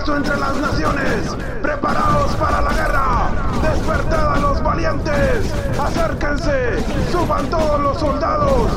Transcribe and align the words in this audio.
Cristo 0.00 0.16
entre 0.16 0.36
las 0.38 0.56
naciones. 0.56 1.36
Preparaos 1.60 2.34
para 2.36 2.62
la 2.62 2.72
guerra. 2.72 3.30
Despertad 3.60 4.34
a 4.34 4.38
los 4.38 4.62
valientes. 4.62 5.52
Acérquense. 5.78 6.82
Suban 7.12 7.50
todos 7.50 7.80
los 7.80 7.98
soldados. 7.98 8.70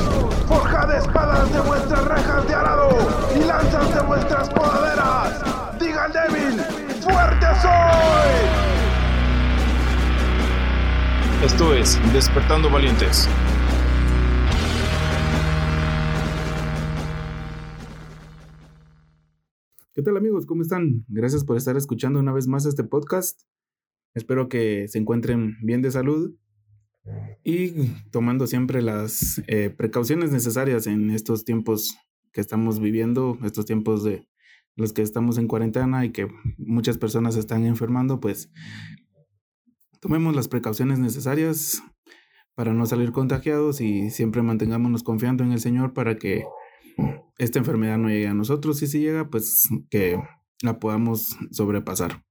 Forjad 0.47 0.91
espadas 0.97 1.53
de 1.53 1.61
vuestras 1.61 2.03
rejas 2.05 2.47
de 2.47 2.53
arado 2.53 2.89
y 3.35 3.39
lanzas 3.45 3.93
de 3.93 4.01
vuestras 4.01 4.49
podaderas. 4.49 5.79
Diga 5.79 6.03
al 6.05 6.11
débil, 6.11 6.61
fuerte 7.01 7.47
soy. 7.61 8.73
Esto 11.45 11.73
es 11.73 11.99
Despertando 12.11 12.69
Valientes. 12.69 13.29
¿Qué 20.03 20.09
tal 20.09 20.17
amigos? 20.17 20.45
¿Cómo 20.45 20.63
están? 20.63 21.05
Gracias 21.07 21.45
por 21.45 21.55
estar 21.55 21.77
escuchando 21.77 22.19
una 22.19 22.33
vez 22.33 22.45
más 22.45 22.65
este 22.65 22.83
podcast. 22.83 23.43
Espero 24.13 24.49
que 24.49 24.89
se 24.89 24.97
encuentren 24.97 25.55
bien 25.61 25.81
de 25.81 25.91
salud 25.91 26.35
y 27.45 27.87
tomando 28.11 28.45
siempre 28.45 28.81
las 28.81 29.41
eh, 29.47 29.69
precauciones 29.69 30.33
necesarias 30.33 30.87
en 30.87 31.09
estos 31.09 31.45
tiempos 31.45 31.95
que 32.33 32.41
estamos 32.41 32.81
viviendo, 32.81 33.37
estos 33.45 33.65
tiempos 33.65 34.03
de 34.03 34.27
los 34.75 34.91
que 34.91 35.03
estamos 35.03 35.37
en 35.37 35.47
cuarentena 35.47 36.03
y 36.03 36.11
que 36.11 36.27
muchas 36.57 36.97
personas 36.97 37.37
están 37.37 37.65
enfermando, 37.65 38.19
pues 38.19 38.51
tomemos 40.01 40.35
las 40.35 40.49
precauciones 40.49 40.99
necesarias 40.99 41.81
para 42.55 42.73
no 42.73 42.85
salir 42.87 43.13
contagiados 43.13 43.79
y 43.79 44.09
siempre 44.09 44.41
mantengámonos 44.41 45.01
confiando 45.01 45.45
en 45.45 45.53
el 45.53 45.61
Señor 45.61 45.93
para 45.93 46.17
que 46.17 46.43
esta 47.37 47.59
enfermedad 47.59 47.97
no 47.97 48.09
llegue 48.09 48.27
a 48.27 48.33
nosotros 48.33 48.81
y 48.81 48.87
si 48.87 48.99
llega, 48.99 49.29
pues 49.29 49.67
que 49.89 50.21
la 50.61 50.79
podamos 50.79 51.37
sobrepasar. 51.51 52.23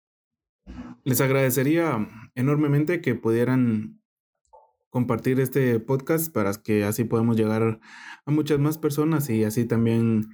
Les 1.04 1.20
agradecería 1.20 2.08
enormemente 2.34 3.00
que 3.00 3.14
pudieran 3.14 4.00
compartir 4.90 5.40
este 5.40 5.80
podcast 5.80 6.32
para 6.32 6.52
que 6.54 6.84
así 6.84 7.04
podamos 7.04 7.36
llegar 7.36 7.80
a 8.24 8.30
muchas 8.30 8.58
más 8.58 8.78
personas 8.78 9.28
y 9.30 9.44
así 9.44 9.64
también 9.64 10.28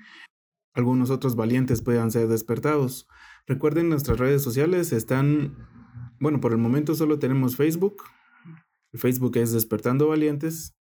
algunos 0.74 1.10
otros 1.10 1.36
valientes 1.36 1.82
puedan 1.82 2.10
ser 2.10 2.28
despertados. 2.28 3.08
Recuerden 3.46 3.88
nuestras 3.88 4.18
redes 4.18 4.42
sociales 4.42 4.92
están, 4.92 5.56
bueno, 6.20 6.40
por 6.40 6.52
el 6.52 6.58
momento 6.58 6.94
solo 6.94 7.18
tenemos 7.18 7.56
Facebook. 7.56 8.02
Facebook 8.92 9.36
es 9.38 9.52
Despertando 9.52 10.08
Valientes. 10.08 10.77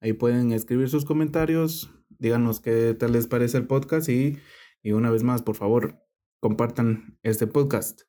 Ahí 0.00 0.12
pueden 0.12 0.52
escribir 0.52 0.88
sus 0.88 1.04
comentarios, 1.04 1.90
díganos 2.18 2.60
qué 2.60 2.94
tal 2.98 3.12
les 3.12 3.26
parece 3.26 3.58
el 3.58 3.66
podcast 3.66 4.08
y, 4.08 4.38
y 4.82 4.92
una 4.92 5.10
vez 5.10 5.24
más, 5.24 5.42
por 5.42 5.56
favor, 5.56 6.00
compartan 6.40 7.18
este 7.22 7.46
podcast. 7.46 8.02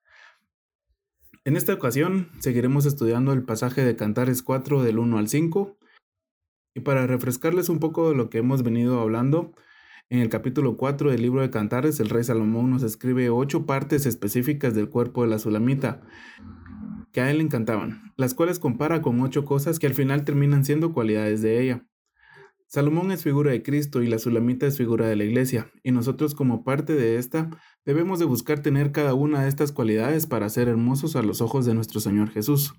En 1.45 1.55
esta 1.55 1.73
ocasión 1.73 2.29
seguiremos 2.39 2.85
estudiando 2.85 3.33
el 3.33 3.43
pasaje 3.43 3.83
de 3.83 3.95
Cantares 3.95 4.43
4 4.43 4.83
del 4.83 4.99
1 4.99 5.17
al 5.17 5.29
5 5.29 5.79
y 6.75 6.81
para 6.81 7.07
refrescarles 7.07 7.69
un 7.69 7.79
poco 7.79 8.09
de 8.09 8.15
lo 8.15 8.29
que 8.29 8.37
hemos 8.37 8.61
venido 8.61 8.99
hablando, 8.99 9.53
en 10.11 10.19
el 10.19 10.29
capítulo 10.29 10.77
4 10.77 11.11
del 11.11 11.21
libro 11.21 11.41
de 11.41 11.49
Cantares 11.49 11.99
el 11.99 12.09
rey 12.09 12.23
Salomón 12.23 12.69
nos 12.69 12.83
escribe 12.83 13.29
ocho 13.29 13.65
partes 13.65 14.05
específicas 14.05 14.75
del 14.75 14.89
cuerpo 14.89 15.23
de 15.23 15.29
la 15.29 15.39
Sulamita 15.39 16.01
que 17.11 17.21
a 17.21 17.29
él 17.29 17.37
le 17.37 17.43
encantaban, 17.43 18.13
las 18.17 18.33
cuales 18.33 18.59
compara 18.59 19.01
con 19.01 19.19
ocho 19.21 19.45
cosas 19.45 19.79
que 19.79 19.87
al 19.87 19.93
final 19.93 20.23
terminan 20.23 20.65
siendo 20.65 20.93
cualidades 20.93 21.41
de 21.41 21.61
ella. 21.61 21.85
Salomón 22.67 23.11
es 23.11 23.23
figura 23.23 23.49
de 23.49 23.63
Cristo 23.63 24.03
y 24.03 24.07
la 24.07 24.19
Sulamita 24.19 24.67
es 24.67 24.77
figura 24.77 25.07
de 25.07 25.15
la 25.15 25.23
Iglesia, 25.23 25.71
y 25.81 25.91
nosotros 25.91 26.35
como 26.35 26.63
parte 26.63 26.93
de 26.93 27.17
esta 27.17 27.49
debemos 27.83 28.19
de 28.19 28.25
buscar 28.25 28.59
tener 28.59 28.91
cada 28.91 29.15
una 29.15 29.41
de 29.41 29.49
estas 29.49 29.71
cualidades 29.71 30.27
para 30.27 30.49
ser 30.49 30.67
hermosos 30.67 31.15
a 31.15 31.23
los 31.23 31.41
ojos 31.41 31.65
de 31.65 31.73
nuestro 31.73 31.99
Señor 31.99 32.29
Jesús. 32.29 32.75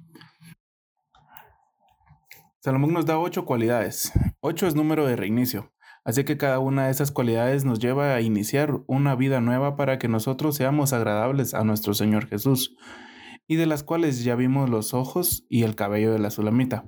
Salomón 2.60 2.92
nos 2.92 3.06
da 3.06 3.18
ocho 3.18 3.46
cualidades. 3.46 4.12
Ocho 4.38 4.68
es 4.68 4.76
número 4.76 5.06
de 5.06 5.16
reinicio, 5.16 5.72
así 6.04 6.22
que 6.22 6.36
cada 6.36 6.60
una 6.60 6.84
de 6.84 6.92
esas 6.92 7.10
cualidades 7.10 7.64
nos 7.64 7.80
lleva 7.80 8.14
a 8.14 8.20
iniciar 8.20 8.82
una 8.86 9.16
vida 9.16 9.40
nueva 9.40 9.76
para 9.76 9.98
que 9.98 10.06
nosotros 10.06 10.54
seamos 10.54 10.92
agradables 10.92 11.52
a 11.52 11.64
nuestro 11.64 11.94
Señor 11.94 12.28
Jesús, 12.28 12.76
y 13.50 13.56
de 13.56 13.66
las 13.66 13.82
cuales 13.82 14.22
ya 14.22 14.36
vimos 14.36 14.70
los 14.70 14.94
ojos 14.94 15.44
y 15.48 15.64
el 15.64 15.74
cabello 15.74 16.12
de 16.12 16.20
la 16.20 16.30
Sulamita. 16.30 16.84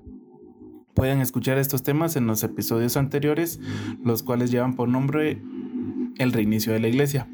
Pueden 0.95 1.21
escuchar 1.21 1.59
estos 1.59 1.83
temas 1.83 2.15
en 2.15 2.29
los 2.29 2.45
episodios 2.45 2.97
anteriores, 2.97 3.59
los 4.05 4.23
cuales 4.23 4.53
llevan 4.53 4.77
por 4.77 4.89
nombre 4.89 5.43
el 6.19 6.33
reinicio 6.33 6.73
de 6.73 6.79
la 6.79 6.87
iglesia. 6.87 7.29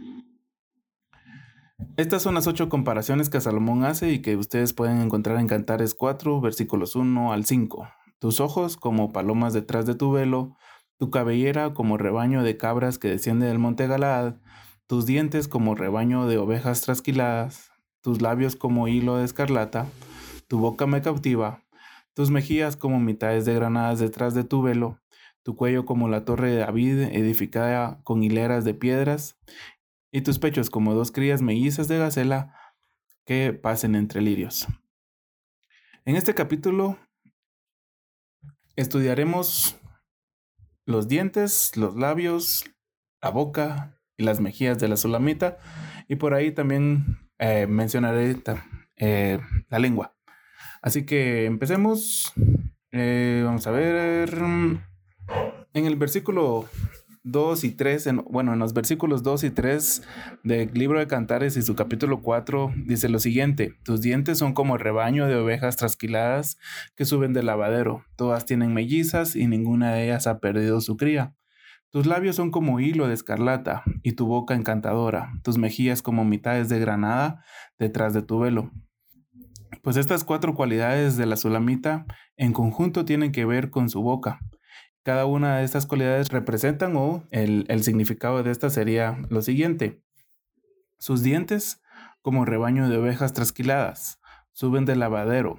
Estas 1.98 2.22
son 2.22 2.36
las 2.36 2.46
ocho 2.46 2.70
comparaciones 2.70 3.28
que 3.28 3.42
Salomón 3.42 3.84
hace 3.84 4.10
y 4.10 4.22
que 4.22 4.34
ustedes 4.34 4.72
pueden 4.72 4.98
encontrar 5.02 5.38
en 5.38 5.46
Cantares 5.46 5.92
4, 5.92 6.40
versículos 6.40 6.96
1 6.96 7.30
al 7.30 7.44
5. 7.44 7.86
Tus 8.20 8.40
ojos 8.40 8.78
como 8.78 9.12
palomas 9.12 9.52
detrás 9.52 9.84
de 9.84 9.94
tu 9.94 10.10
velo, 10.10 10.56
tu 10.96 11.10
cabellera 11.10 11.74
como 11.74 11.98
rebaño 11.98 12.42
de 12.42 12.56
cabras 12.56 12.96
que 12.96 13.08
desciende 13.08 13.46
del 13.46 13.58
monte 13.58 13.88
Galaad, 13.88 14.36
tus 14.86 15.04
dientes 15.04 15.48
como 15.48 15.74
rebaño 15.74 16.26
de 16.26 16.38
ovejas 16.38 16.80
trasquiladas, 16.80 17.72
tus 18.08 18.22
labios 18.22 18.56
como 18.56 18.88
hilo 18.88 19.18
de 19.18 19.26
escarlata, 19.26 19.86
tu 20.46 20.58
boca 20.58 20.86
me 20.86 21.02
cautiva, 21.02 21.62
tus 22.14 22.30
mejillas 22.30 22.74
como 22.74 22.98
mitades 22.98 23.44
de 23.44 23.52
granadas 23.52 23.98
detrás 23.98 24.32
de 24.32 24.44
tu 24.44 24.62
velo, 24.62 24.98
tu 25.42 25.56
cuello 25.56 25.84
como 25.84 26.08
la 26.08 26.24
torre 26.24 26.50
de 26.50 26.56
David 26.56 27.00
edificada 27.12 28.00
con 28.04 28.22
hileras 28.22 28.64
de 28.64 28.72
piedras, 28.72 29.38
y 30.10 30.22
tus 30.22 30.38
pechos 30.38 30.70
como 30.70 30.94
dos 30.94 31.12
crías 31.12 31.42
mellizas 31.42 31.86
de 31.86 31.98
gacela 31.98 32.54
que 33.26 33.52
pasen 33.52 33.94
entre 33.94 34.22
lirios. 34.22 34.66
En 36.06 36.16
este 36.16 36.32
capítulo 36.32 36.96
estudiaremos 38.74 39.76
los 40.86 41.08
dientes, 41.08 41.76
los 41.76 41.94
labios, 41.94 42.64
la 43.20 43.28
boca 43.28 44.00
y 44.16 44.24
las 44.24 44.40
mejillas 44.40 44.78
de 44.78 44.88
la 44.88 44.96
sulamita, 44.96 45.58
y 46.08 46.16
por 46.16 46.32
ahí 46.32 46.52
también 46.52 47.27
eh, 47.38 47.66
mencionaré 47.66 48.36
eh, 48.96 49.38
la 49.68 49.78
lengua. 49.78 50.14
Así 50.82 51.04
que 51.04 51.44
empecemos. 51.46 52.32
Eh, 52.92 53.42
vamos 53.44 53.66
a 53.66 53.70
ver. 53.70 54.30
En 55.74 55.84
el 55.84 55.96
versículo 55.96 56.68
2 57.24 57.64
y 57.64 57.70
3, 57.72 58.08
bueno, 58.30 58.54
en 58.54 58.58
los 58.58 58.72
versículos 58.72 59.22
2 59.22 59.44
y 59.44 59.50
3 59.50 60.02
del 60.44 60.72
libro 60.72 60.98
de 60.98 61.06
Cantares 61.06 61.56
y 61.56 61.62
su 61.62 61.74
capítulo 61.74 62.22
4 62.22 62.72
dice 62.86 63.10
lo 63.10 63.18
siguiente, 63.18 63.74
tus 63.84 64.00
dientes 64.00 64.38
son 64.38 64.54
como 64.54 64.78
rebaño 64.78 65.26
de 65.26 65.36
ovejas 65.36 65.76
trasquiladas 65.76 66.58
que 66.96 67.04
suben 67.04 67.34
del 67.34 67.46
lavadero, 67.46 68.02
todas 68.16 68.46
tienen 68.46 68.72
mellizas 68.72 69.36
y 69.36 69.46
ninguna 69.46 69.92
de 69.92 70.04
ellas 70.04 70.26
ha 70.26 70.38
perdido 70.38 70.80
su 70.80 70.96
cría. 70.96 71.34
Tus 71.90 72.06
labios 72.06 72.36
son 72.36 72.50
como 72.50 72.80
hilo 72.80 73.08
de 73.08 73.14
escarlata 73.14 73.82
y 74.02 74.12
tu 74.12 74.26
boca 74.26 74.54
encantadora, 74.54 75.32
tus 75.42 75.56
mejillas 75.56 76.02
como 76.02 76.24
mitades 76.24 76.68
de 76.68 76.78
granada 76.78 77.42
detrás 77.78 78.12
de 78.12 78.22
tu 78.22 78.38
velo. 78.38 78.70
Pues 79.82 79.96
estas 79.96 80.24
cuatro 80.24 80.54
cualidades 80.54 81.16
de 81.16 81.26
la 81.26 81.36
sulamita 81.36 82.04
en 82.36 82.52
conjunto 82.52 83.04
tienen 83.04 83.32
que 83.32 83.46
ver 83.46 83.70
con 83.70 83.88
su 83.88 84.02
boca. 84.02 84.38
Cada 85.02 85.24
una 85.24 85.58
de 85.58 85.64
estas 85.64 85.86
cualidades 85.86 86.28
representan 86.28 86.94
o 86.96 87.24
el, 87.30 87.64
el 87.68 87.82
significado 87.82 88.42
de 88.42 88.50
esta 88.50 88.68
sería 88.68 89.18
lo 89.30 89.40
siguiente. 89.40 90.02
Sus 90.98 91.22
dientes 91.22 91.80
como 92.20 92.44
rebaño 92.44 92.90
de 92.90 92.98
ovejas 92.98 93.32
trasquiladas, 93.32 94.20
suben 94.52 94.84
del 94.84 94.98
lavadero. 94.98 95.58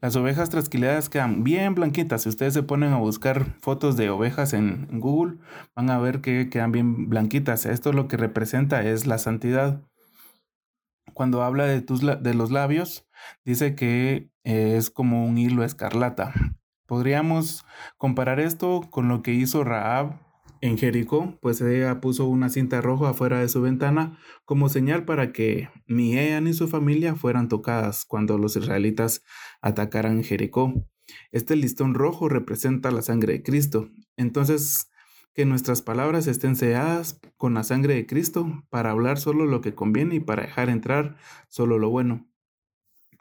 Las 0.00 0.14
ovejas 0.14 0.48
trasquiladas 0.48 1.08
quedan 1.08 1.42
bien 1.42 1.74
blanquitas. 1.74 2.22
Si 2.22 2.28
ustedes 2.28 2.54
se 2.54 2.62
ponen 2.62 2.92
a 2.92 2.98
buscar 2.98 3.56
fotos 3.60 3.96
de 3.96 4.10
ovejas 4.10 4.52
en 4.52 5.00
Google, 5.00 5.38
van 5.74 5.90
a 5.90 5.98
ver 5.98 6.20
que 6.20 6.48
quedan 6.50 6.70
bien 6.70 7.08
blanquitas. 7.08 7.66
Esto 7.66 7.92
lo 7.92 8.06
que 8.06 8.16
representa 8.16 8.82
es 8.82 9.06
la 9.06 9.18
santidad 9.18 9.82
cuando 11.18 11.42
habla 11.42 11.64
de, 11.66 11.80
tus, 11.80 12.00
de 12.00 12.34
los 12.34 12.52
labios, 12.52 13.04
dice 13.44 13.74
que 13.74 14.30
es 14.44 14.88
como 14.88 15.26
un 15.26 15.36
hilo 15.36 15.64
escarlata. 15.64 16.32
Podríamos 16.86 17.66
comparar 17.96 18.38
esto 18.38 18.82
con 18.88 19.08
lo 19.08 19.20
que 19.20 19.32
hizo 19.32 19.64
Raab 19.64 20.27
en 20.60 20.78
Jericó, 20.78 21.38
pues 21.40 21.60
ella 21.60 22.00
puso 22.00 22.26
una 22.26 22.48
cinta 22.48 22.80
roja 22.80 23.10
afuera 23.10 23.40
de 23.40 23.48
su 23.48 23.60
ventana 23.60 24.18
como 24.44 24.68
señal 24.68 25.04
para 25.04 25.32
que 25.32 25.68
ni 25.86 26.18
ella 26.18 26.40
ni 26.40 26.52
su 26.52 26.68
familia 26.68 27.14
fueran 27.14 27.48
tocadas 27.48 28.04
cuando 28.04 28.38
los 28.38 28.56
israelitas 28.56 29.22
atacaran 29.60 30.24
Jericó. 30.24 30.74
Este 31.32 31.56
listón 31.56 31.94
rojo 31.94 32.28
representa 32.28 32.90
la 32.90 33.02
sangre 33.02 33.34
de 33.34 33.42
Cristo. 33.42 33.90
Entonces, 34.16 34.90
que 35.34 35.44
nuestras 35.44 35.82
palabras 35.82 36.26
estén 36.26 36.56
selladas 36.56 37.20
con 37.36 37.54
la 37.54 37.62
sangre 37.62 37.94
de 37.94 38.06
Cristo 38.06 38.64
para 38.70 38.90
hablar 38.90 39.18
solo 39.18 39.46
lo 39.46 39.60
que 39.60 39.74
conviene 39.74 40.16
y 40.16 40.20
para 40.20 40.42
dejar 40.42 40.68
entrar 40.68 41.16
solo 41.48 41.78
lo 41.78 41.90
bueno. 41.90 42.28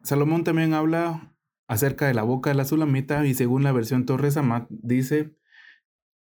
Salomón 0.01 0.43
también 0.43 0.73
habla 0.73 1.35
acerca 1.67 2.07
de 2.07 2.13
la 2.13 2.23
boca 2.23 2.49
de 2.49 2.55
la 2.55 2.65
sulamita 2.65 3.25
y 3.25 3.33
según 3.33 3.63
la 3.63 3.71
versión 3.71 4.05
Torres 4.05 4.37
Amat 4.37 4.67
dice 4.69 5.37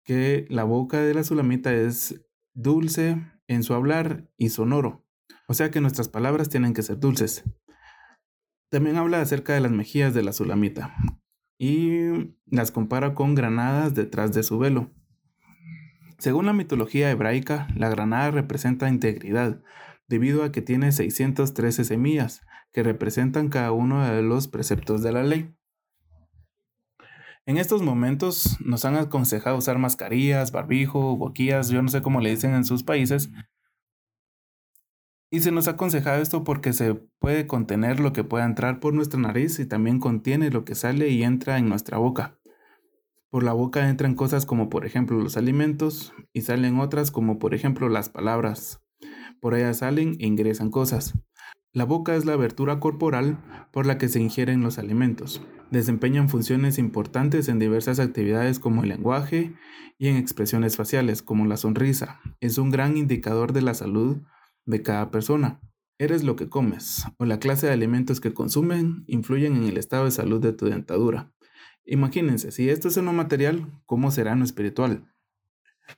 que 0.07 0.47
la 0.49 0.63
boca 0.63 1.01
de 1.01 1.13
la 1.13 1.25
sulamita 1.25 1.73
es 1.73 2.25
dulce 2.53 3.21
en 3.47 3.61
su 3.61 3.73
hablar 3.73 4.31
y 4.37 4.49
sonoro. 4.49 5.05
O 5.49 5.53
sea 5.53 5.69
que 5.69 5.81
nuestras 5.81 6.07
palabras 6.07 6.47
tienen 6.47 6.73
que 6.73 6.81
ser 6.81 6.97
dulces. 6.97 7.43
También 8.69 8.95
habla 8.95 9.19
acerca 9.19 9.53
de 9.53 9.59
las 9.59 9.71
mejillas 9.71 10.13
de 10.13 10.23
la 10.23 10.31
Sulamita 10.31 10.95
y 11.57 12.33
las 12.45 12.71
compara 12.71 13.15
con 13.15 13.35
granadas 13.35 13.95
detrás 13.95 14.31
de 14.31 14.43
su 14.43 14.57
velo. 14.57 14.91
Según 16.19 16.45
la 16.45 16.53
mitología 16.53 17.11
hebraica, 17.11 17.67
la 17.75 17.89
granada 17.89 18.31
representa 18.31 18.87
integridad, 18.87 19.61
debido 20.07 20.43
a 20.43 20.53
que 20.53 20.61
tiene 20.61 20.93
613 20.93 21.83
semillas, 21.83 22.45
que 22.71 22.81
representan 22.81 23.49
cada 23.49 23.73
uno 23.73 24.07
de 24.07 24.21
los 24.21 24.47
preceptos 24.47 25.03
de 25.03 25.11
la 25.11 25.23
ley. 25.23 25.53
En 27.47 27.55
estos 27.55 27.81
momentos 27.81 28.57
nos 28.59 28.83
han 28.83 28.97
aconsejado 28.97 29.55
usar 29.55 29.77
mascarillas, 29.77 30.51
barbijo, 30.51 31.15
boquillas, 31.15 31.69
yo 31.69 31.81
no 31.81 31.87
sé 31.87 32.01
cómo 32.01 32.19
le 32.19 32.31
dicen 32.31 32.53
en 32.53 32.65
sus 32.65 32.83
países. 32.83 33.29
Y 35.31 35.39
se 35.39 35.53
nos 35.53 35.69
ha 35.69 35.71
aconsejado 35.71 36.21
esto 36.21 36.43
porque 36.43 36.73
se 36.73 36.95
puede 37.19 37.47
contener 37.47 38.01
lo 38.01 38.11
que 38.11 38.25
pueda 38.25 38.43
entrar 38.43 38.81
por 38.81 38.93
nuestra 38.93 39.17
nariz 39.17 39.59
y 39.59 39.65
también 39.65 40.01
contiene 40.01 40.51
lo 40.51 40.65
que 40.65 40.75
sale 40.75 41.07
y 41.07 41.23
entra 41.23 41.57
en 41.57 41.69
nuestra 41.69 41.97
boca. 41.97 42.37
Por 43.29 43.43
la 43.43 43.53
boca 43.53 43.87
entran 43.87 44.15
cosas 44.15 44.45
como 44.45 44.67
por 44.67 44.85
ejemplo 44.85 45.17
los 45.17 45.37
alimentos 45.37 46.13
y 46.33 46.41
salen 46.41 46.81
otras 46.81 47.11
como 47.11 47.39
por 47.39 47.53
ejemplo 47.53 47.87
las 47.87 48.09
palabras. 48.09 48.81
Por 49.39 49.55
ella 49.55 49.73
salen 49.73 50.17
e 50.19 50.27
ingresan 50.27 50.69
cosas. 50.69 51.13
La 51.77 51.85
boca 51.85 52.15
es 52.15 52.25
la 52.25 52.33
abertura 52.33 52.79
corporal 52.79 53.37
por 53.71 53.85
la 53.85 53.99
que 53.99 54.09
se 54.09 54.19
ingieren 54.19 54.63
los 54.63 54.79
alimentos. 54.79 55.43
Desempeñan 55.69 56.27
funciones 56.27 56.79
importantes 56.79 57.49
en 57.49 57.59
diversas 57.59 57.99
actividades 57.99 58.57
como 58.57 58.81
el 58.81 58.89
lenguaje 58.89 59.53
y 59.99 60.07
en 60.07 60.15
expresiones 60.15 60.75
faciales 60.75 61.21
como 61.21 61.45
la 61.45 61.55
sonrisa. 61.55 62.19
Es 62.39 62.57
un 62.57 62.71
gran 62.71 62.97
indicador 62.97 63.53
de 63.53 63.61
la 63.61 63.75
salud 63.75 64.17
de 64.65 64.81
cada 64.81 65.11
persona. 65.11 65.61
Eres 65.99 66.23
lo 66.23 66.35
que 66.35 66.49
comes 66.49 67.05
o 67.19 67.25
la 67.25 67.37
clase 67.37 67.67
de 67.67 67.73
alimentos 67.73 68.21
que 68.21 68.33
consumen 68.33 69.03
influyen 69.05 69.55
en 69.55 69.65
el 69.65 69.77
estado 69.77 70.05
de 70.05 70.11
salud 70.11 70.41
de 70.41 70.53
tu 70.53 70.65
dentadura. 70.65 71.31
Imagínense, 71.85 72.49
si 72.51 72.71
esto 72.71 72.87
es 72.87 72.97
en 72.97 73.05
lo 73.05 73.13
material, 73.13 73.71
¿cómo 73.85 74.09
será 74.09 74.31
en 74.31 74.39
lo 74.39 74.45
espiritual? 74.45 75.13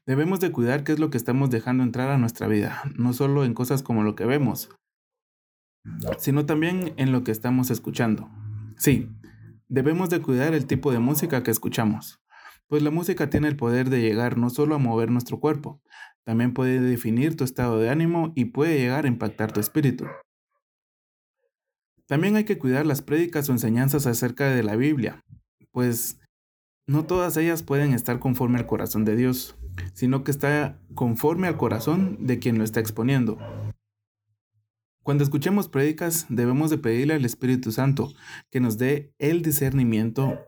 Debemos 0.05 0.41
de 0.41 0.51
cuidar 0.51 0.83
qué 0.83 0.91
es 0.91 0.99
lo 0.99 1.09
que 1.09 1.17
estamos 1.17 1.49
dejando 1.49 1.83
entrar 1.83 2.09
a 2.09 2.17
nuestra 2.17 2.47
vida, 2.47 2.83
no 2.97 3.13
solo 3.13 3.45
en 3.45 3.53
cosas 3.53 3.81
como 3.81 4.03
lo 4.03 4.15
que 4.15 4.25
vemos, 4.25 4.69
sino 6.17 6.45
también 6.45 6.93
en 6.97 7.11
lo 7.11 7.23
que 7.23 7.31
estamos 7.31 7.71
escuchando. 7.71 8.29
Sí, 8.77 9.09
debemos 9.67 10.09
de 10.09 10.21
cuidar 10.21 10.53
el 10.53 10.65
tipo 10.65 10.91
de 10.91 10.99
música 10.99 11.43
que 11.43 11.51
escuchamos, 11.51 12.19
pues 12.67 12.83
la 12.83 12.91
música 12.91 13.29
tiene 13.29 13.47
el 13.47 13.55
poder 13.55 13.89
de 13.89 14.01
llegar 14.01 14.37
no 14.37 14.49
solo 14.49 14.75
a 14.75 14.79
mover 14.79 15.09
nuestro 15.11 15.39
cuerpo, 15.39 15.81
también 16.23 16.53
puede 16.53 16.79
definir 16.79 17.35
tu 17.35 17.43
estado 17.43 17.79
de 17.79 17.89
ánimo 17.89 18.31
y 18.35 18.45
puede 18.45 18.77
llegar 18.77 19.05
a 19.05 19.07
impactar 19.07 19.51
tu 19.51 19.59
espíritu. 19.59 20.05
También 22.05 22.35
hay 22.35 22.43
que 22.43 22.57
cuidar 22.57 22.85
las 22.85 23.01
prédicas 23.01 23.49
o 23.49 23.51
enseñanzas 23.51 24.05
acerca 24.05 24.49
de 24.49 24.63
la 24.63 24.75
Biblia, 24.75 25.23
pues 25.71 26.19
no 26.87 27.05
todas 27.05 27.37
ellas 27.37 27.63
pueden 27.63 27.93
estar 27.93 28.19
conforme 28.19 28.57
al 28.57 28.65
corazón 28.65 29.05
de 29.05 29.15
Dios, 29.15 29.55
sino 29.93 30.23
que 30.23 30.31
está 30.31 30.79
conforme 30.95 31.47
al 31.47 31.57
corazón 31.57 32.25
de 32.25 32.39
quien 32.39 32.57
lo 32.57 32.63
está 32.63 32.79
exponiendo. 32.79 33.37
Cuando 35.09 35.23
escuchemos 35.23 35.67
prédicas, 35.67 36.27
debemos 36.29 36.69
de 36.69 36.77
pedirle 36.77 37.15
al 37.15 37.25
Espíritu 37.25 37.71
Santo 37.71 38.13
que 38.51 38.59
nos 38.59 38.77
dé 38.77 39.11
el 39.17 39.41
discernimiento 39.41 40.39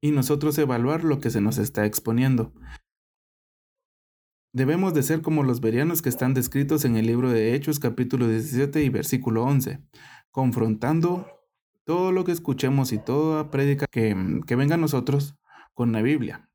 y 0.00 0.10
nosotros 0.10 0.56
evaluar 0.56 1.04
lo 1.04 1.20
que 1.20 1.28
se 1.28 1.42
nos 1.42 1.58
está 1.58 1.84
exponiendo. 1.84 2.54
Debemos 4.54 4.94
de 4.94 5.02
ser 5.02 5.20
como 5.20 5.42
los 5.42 5.60
verianos 5.60 6.00
que 6.00 6.08
están 6.08 6.32
descritos 6.32 6.86
en 6.86 6.96
el 6.96 7.04
libro 7.04 7.30
de 7.30 7.54
Hechos 7.54 7.78
capítulo 7.78 8.26
17 8.26 8.82
y 8.82 8.88
versículo 8.88 9.44
11, 9.44 9.80
confrontando 10.30 11.26
todo 11.84 12.10
lo 12.10 12.24
que 12.24 12.32
escuchemos 12.32 12.92
y 12.92 12.98
toda 12.98 13.50
prédica 13.50 13.84
que, 13.86 14.16
que 14.46 14.56
venga 14.56 14.76
a 14.76 14.78
nosotros 14.78 15.36
con 15.74 15.92
la 15.92 16.00
Biblia. 16.00 16.48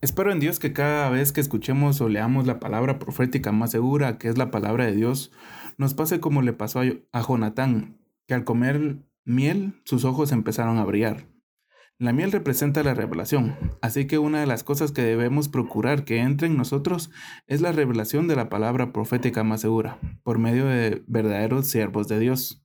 Espero 0.00 0.30
en 0.30 0.38
Dios 0.38 0.60
que 0.60 0.72
cada 0.72 1.10
vez 1.10 1.32
que 1.32 1.40
escuchemos 1.40 2.00
o 2.00 2.08
leamos 2.08 2.46
la 2.46 2.60
palabra 2.60 3.00
profética 3.00 3.50
más 3.50 3.72
segura, 3.72 4.16
que 4.16 4.28
es 4.28 4.38
la 4.38 4.52
palabra 4.52 4.86
de 4.86 4.94
Dios, 4.94 5.32
nos 5.76 5.94
pase 5.94 6.20
como 6.20 6.40
le 6.40 6.52
pasó 6.52 6.82
a 7.10 7.20
Jonatán, 7.20 7.98
que 8.28 8.34
al 8.34 8.44
comer 8.44 8.98
miel 9.24 9.74
sus 9.84 10.04
ojos 10.04 10.30
empezaron 10.30 10.78
a 10.78 10.84
brillar. 10.84 11.26
La 11.98 12.12
miel 12.12 12.30
representa 12.30 12.84
la 12.84 12.94
revelación, 12.94 13.56
así 13.82 14.06
que 14.06 14.18
una 14.18 14.38
de 14.38 14.46
las 14.46 14.62
cosas 14.62 14.92
que 14.92 15.02
debemos 15.02 15.48
procurar 15.48 16.04
que 16.04 16.18
entre 16.18 16.46
en 16.46 16.56
nosotros 16.56 17.10
es 17.48 17.60
la 17.60 17.72
revelación 17.72 18.28
de 18.28 18.36
la 18.36 18.48
palabra 18.48 18.92
profética 18.92 19.42
más 19.42 19.62
segura, 19.62 19.98
por 20.22 20.38
medio 20.38 20.66
de 20.66 21.02
verdaderos 21.08 21.66
siervos 21.66 22.06
de 22.06 22.20
Dios. 22.20 22.64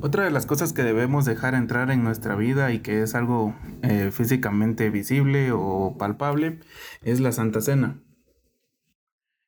Otra 0.00 0.24
de 0.24 0.30
las 0.30 0.46
cosas 0.46 0.72
que 0.72 0.82
debemos 0.82 1.24
dejar 1.24 1.54
entrar 1.54 1.90
en 1.90 2.04
nuestra 2.04 2.36
vida 2.36 2.72
y 2.72 2.80
que 2.80 3.02
es 3.02 3.14
algo 3.14 3.54
eh, 3.82 4.10
físicamente 4.12 4.90
visible 4.90 5.52
o 5.52 5.96
palpable 5.98 6.60
es 7.02 7.20
la 7.20 7.32
Santa 7.32 7.60
Cena. 7.60 8.02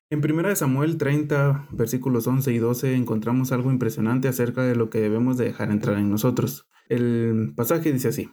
En 0.09 0.19
1 0.19 0.55
Samuel 0.55 0.97
30, 0.97 1.67
versículos 1.71 2.25
11 2.25 2.51
y 2.51 2.57
12 2.57 2.95
encontramos 2.95 3.51
algo 3.51 3.69
impresionante 3.69 4.27
acerca 4.27 4.63
de 4.63 4.75
lo 4.75 4.89
que 4.89 4.99
debemos 4.99 5.37
de 5.37 5.45
dejar 5.45 5.71
entrar 5.71 5.97
en 5.97 6.09
nosotros. 6.09 6.67
El 6.87 7.53
pasaje 7.55 7.93
dice 7.93 8.07
así, 8.07 8.31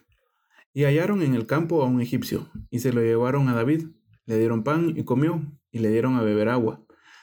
y 0.72 0.84
hallaron 0.84 1.22
en 1.22 1.34
el 1.34 1.46
campo 1.46 1.82
a 1.82 1.86
un 1.86 2.00
egipcio, 2.00 2.48
y 2.70 2.78
se 2.78 2.92
lo 2.92 3.02
llevaron 3.02 3.48
a 3.48 3.54
David, 3.54 3.88
le 4.24 4.38
dieron 4.38 4.64
pan 4.64 4.94
y 4.96 5.04
comió, 5.04 5.42
y 5.70 5.80
le 5.80 5.90
dieron 5.90 6.16
a 6.16 6.22
beber 6.22 6.48
agua. 6.48 6.82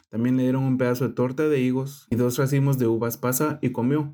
También 0.09 0.37
le 0.37 0.43
dieron 0.43 0.63
un 0.63 0.77
pedazo 0.77 1.07
de 1.07 1.15
torta 1.15 1.47
de 1.47 1.59
higos 1.59 2.07
y 2.11 2.15
dos 2.15 2.37
racimos 2.37 2.77
de 2.77 2.85
uvas 2.85 3.17
pasa 3.17 3.57
y 3.63 3.71
comió 3.71 4.13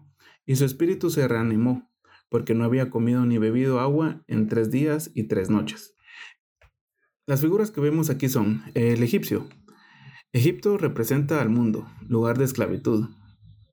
y 0.49 0.55
su 0.55 0.65
espíritu 0.65 1.11
se 1.11 1.27
reanimó, 1.27 1.93
porque 2.27 2.55
no 2.55 2.63
había 2.63 2.89
comido 2.89 3.23
ni 3.23 3.37
bebido 3.37 3.79
agua 3.79 4.23
en 4.25 4.47
tres 4.47 4.71
días 4.71 5.11
y 5.13 5.25
tres 5.25 5.51
noches. 5.51 5.95
Las 7.27 7.41
figuras 7.41 7.69
que 7.69 7.81
vemos 7.81 8.09
aquí 8.09 8.29
son 8.29 8.63
el 8.73 9.03
egipcio. 9.03 9.47
Egipto 10.33 10.79
representa 10.79 11.39
al 11.39 11.49
mundo, 11.49 11.87
lugar 12.07 12.39
de 12.39 12.45
esclavitud. 12.45 13.09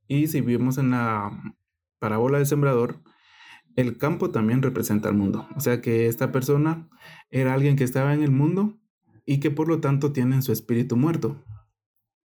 Y 0.06 0.26
si 0.26 0.42
vemos 0.42 0.76
en 0.76 0.90
la 0.90 1.54
parábola 1.98 2.36
del 2.36 2.46
sembrador, 2.46 3.00
el 3.74 3.96
campo 3.96 4.30
también 4.30 4.60
representa 4.60 5.08
al 5.08 5.14
mundo. 5.14 5.48
O 5.56 5.60
sea 5.60 5.80
que 5.80 6.08
esta 6.08 6.30
persona 6.30 6.90
era 7.30 7.54
alguien 7.54 7.76
que 7.76 7.84
estaba 7.84 8.12
en 8.12 8.22
el 8.22 8.32
mundo 8.32 8.78
y 9.24 9.40
que 9.40 9.50
por 9.50 9.66
lo 9.68 9.80
tanto 9.80 10.12
tiene 10.12 10.42
su 10.42 10.52
espíritu 10.52 10.98
muerto. 10.98 11.42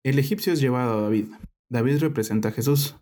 El 0.03 0.19
egipcio 0.19 0.51
es 0.51 0.59
llevado 0.59 0.97
a 0.97 1.01
David. 1.03 1.27
David 1.69 1.99
representa 1.99 2.49
a 2.49 2.51
Jesús. 2.51 2.97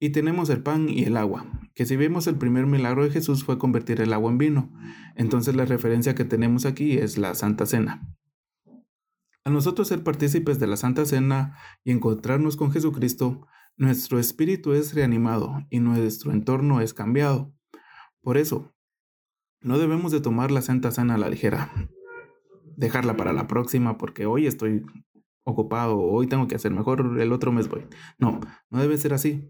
Y 0.00 0.10
tenemos 0.10 0.48
el 0.50 0.62
pan 0.62 0.88
y 0.88 1.04
el 1.04 1.16
agua, 1.16 1.46
que 1.74 1.84
si 1.84 1.96
vemos 1.96 2.28
el 2.28 2.36
primer 2.36 2.66
milagro 2.66 3.02
de 3.02 3.10
Jesús 3.10 3.42
fue 3.42 3.58
convertir 3.58 4.00
el 4.00 4.12
agua 4.12 4.30
en 4.30 4.38
vino. 4.38 4.72
Entonces 5.16 5.56
la 5.56 5.64
referencia 5.64 6.14
que 6.14 6.24
tenemos 6.24 6.66
aquí 6.66 6.98
es 6.98 7.18
la 7.18 7.34
Santa 7.34 7.66
Cena. 7.66 8.14
A 9.44 9.50
nosotros 9.50 9.88
ser 9.88 10.04
partícipes 10.04 10.60
de 10.60 10.66
la 10.68 10.76
Santa 10.76 11.04
Cena 11.04 11.56
y 11.82 11.90
encontrarnos 11.90 12.56
con 12.56 12.70
Jesucristo, 12.70 13.46
nuestro 13.76 14.18
espíritu 14.18 14.72
es 14.72 14.94
reanimado 14.94 15.66
y 15.70 15.80
nuestro 15.80 16.32
entorno 16.32 16.80
es 16.80 16.94
cambiado. 16.94 17.52
Por 18.20 18.36
eso, 18.36 18.74
no 19.60 19.78
debemos 19.78 20.12
de 20.12 20.20
tomar 20.20 20.52
la 20.52 20.62
Santa 20.62 20.92
Cena 20.92 21.14
a 21.14 21.18
la 21.18 21.28
ligera. 21.28 21.72
Dejarla 22.76 23.16
para 23.16 23.32
la 23.32 23.48
próxima 23.48 23.98
porque 23.98 24.26
hoy 24.26 24.46
estoy 24.46 24.84
ocupado, 25.42 25.98
hoy 25.98 26.28
tengo 26.28 26.46
que 26.46 26.54
hacer 26.54 26.72
mejor, 26.72 27.20
el 27.20 27.32
otro 27.32 27.50
mes 27.50 27.68
voy. 27.68 27.86
No, 28.18 28.38
no 28.70 28.80
debe 28.80 28.96
ser 28.98 29.14
así. 29.14 29.48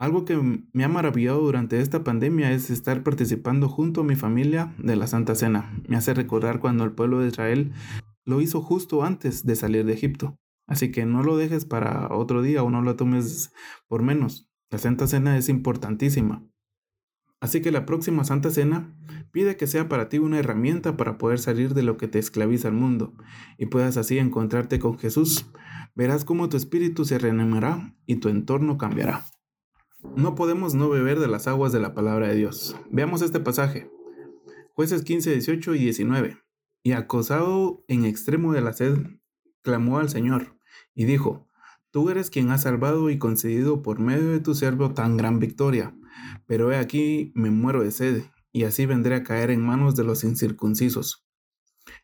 Algo 0.00 0.24
que 0.24 0.64
me 0.72 0.82
ha 0.82 0.88
maravillado 0.88 1.42
durante 1.42 1.78
esta 1.78 2.02
pandemia 2.02 2.52
es 2.52 2.70
estar 2.70 3.02
participando 3.02 3.68
junto 3.68 4.00
a 4.00 4.04
mi 4.04 4.16
familia 4.16 4.74
de 4.78 4.96
la 4.96 5.06
Santa 5.06 5.34
Cena. 5.34 5.78
Me 5.88 5.96
hace 5.98 6.14
recordar 6.14 6.58
cuando 6.58 6.84
el 6.84 6.92
pueblo 6.92 7.20
de 7.20 7.28
Israel 7.28 7.72
lo 8.24 8.40
hizo 8.40 8.62
justo 8.62 9.04
antes 9.04 9.44
de 9.44 9.56
salir 9.56 9.84
de 9.84 9.92
Egipto. 9.92 10.38
Así 10.66 10.90
que 10.90 11.04
no 11.04 11.22
lo 11.22 11.36
dejes 11.36 11.66
para 11.66 12.08
otro 12.14 12.40
día 12.40 12.62
o 12.62 12.70
no 12.70 12.80
lo 12.80 12.96
tomes 12.96 13.52
por 13.88 14.02
menos. 14.02 14.48
La 14.70 14.78
Santa 14.78 15.06
Cena 15.06 15.36
es 15.36 15.50
importantísima. 15.50 16.48
Así 17.38 17.60
que 17.60 17.70
la 17.70 17.84
próxima 17.84 18.24
Santa 18.24 18.48
Cena 18.48 18.96
pide 19.32 19.58
que 19.58 19.66
sea 19.66 19.90
para 19.90 20.08
ti 20.08 20.18
una 20.18 20.38
herramienta 20.38 20.96
para 20.96 21.18
poder 21.18 21.40
salir 21.40 21.74
de 21.74 21.82
lo 21.82 21.98
que 21.98 22.08
te 22.08 22.18
esclaviza 22.18 22.68
al 22.68 22.74
mundo 22.74 23.12
y 23.58 23.66
puedas 23.66 23.98
así 23.98 24.16
encontrarte 24.16 24.78
con 24.78 24.98
Jesús. 24.98 25.44
Verás 25.94 26.24
cómo 26.24 26.48
tu 26.48 26.56
espíritu 26.56 27.04
se 27.04 27.18
reanimará 27.18 27.94
y 28.06 28.16
tu 28.16 28.30
entorno 28.30 28.78
cambiará. 28.78 29.26
No 30.16 30.34
podemos 30.34 30.74
no 30.74 30.88
beber 30.88 31.20
de 31.20 31.28
las 31.28 31.46
aguas 31.46 31.72
de 31.72 31.80
la 31.80 31.94
palabra 31.94 32.28
de 32.28 32.36
Dios. 32.36 32.76
Veamos 32.90 33.22
este 33.22 33.40
pasaje. 33.40 33.90
Jueces 34.74 35.02
15, 35.02 35.32
18 35.32 35.74
y 35.74 35.78
19. 35.78 36.38
Y 36.82 36.92
acosado 36.92 37.84
en 37.88 38.04
extremo 38.04 38.52
de 38.52 38.62
la 38.62 38.72
sed, 38.72 38.96
clamó 39.62 39.98
al 39.98 40.08
Señor 40.08 40.56
y 40.94 41.04
dijo, 41.04 41.46
Tú 41.90 42.08
eres 42.08 42.30
quien 42.30 42.50
ha 42.50 42.58
salvado 42.58 43.10
y 43.10 43.18
concedido 43.18 43.82
por 43.82 43.98
medio 43.98 44.30
de 44.30 44.40
tu 44.40 44.54
siervo 44.54 44.94
tan 44.94 45.16
gran 45.16 45.40
victoria, 45.40 45.96
pero 46.46 46.72
he 46.72 46.76
aquí 46.76 47.32
me 47.34 47.50
muero 47.50 47.82
de 47.82 47.90
sed, 47.90 48.22
y 48.52 48.62
así 48.64 48.86
vendré 48.86 49.16
a 49.16 49.22
caer 49.24 49.50
en 49.50 49.66
manos 49.66 49.96
de 49.96 50.04
los 50.04 50.22
incircuncisos. 50.22 51.26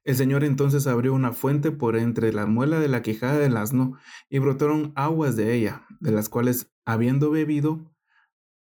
El 0.04 0.16
Señor 0.16 0.44
entonces 0.44 0.86
abrió 0.86 1.14
una 1.14 1.32
fuente 1.32 1.72
por 1.72 1.96
entre 1.96 2.32
la 2.32 2.46
muela 2.46 2.80
de 2.80 2.88
la 2.88 3.02
quijada 3.02 3.38
del 3.38 3.56
asno 3.56 3.98
y 4.28 4.38
brotaron 4.38 4.92
aguas 4.94 5.36
de 5.36 5.54
ella, 5.54 5.86
de 6.00 6.12
las 6.12 6.28
cuales, 6.28 6.72
habiendo 6.84 7.30
bebido, 7.30 7.92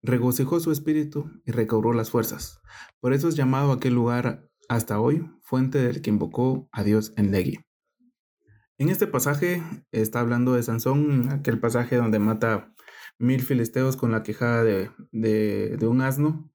regocijó 0.02 0.60
su 0.60 0.72
espíritu 0.72 1.30
y 1.46 1.52
recobró 1.52 1.94
las 1.94 2.10
fuerzas. 2.12 2.62
Por 3.00 3.14
eso 3.14 3.28
es 3.28 3.36
llamado 3.36 3.72
aquel 3.72 3.94
lugar 3.94 4.50
hasta 4.68 5.00
hoy 5.00 5.30
fuente 5.42 5.80
del 5.80 6.02
que 6.02 6.10
invocó 6.10 6.70
a 6.72 6.84
Dios 6.84 7.14
en 7.18 7.32
Legui. 7.32 7.60
En 8.78 8.90
este 8.90 9.08
pasaje 9.08 9.62
está 9.92 10.22
hablando 10.22 10.54
de 10.54 10.64
Sansón, 10.64 11.30
aquel 11.32 11.60
pasaje 11.60 11.98
donde 11.98 12.20
mata 12.20 12.74
mil 13.18 13.42
filisteos 13.42 13.98
con 13.98 14.12
la 14.12 14.24
quijada 14.24 14.64
de, 14.64 14.90
de 15.12 15.88
un 15.88 16.02
asno. 16.02 16.50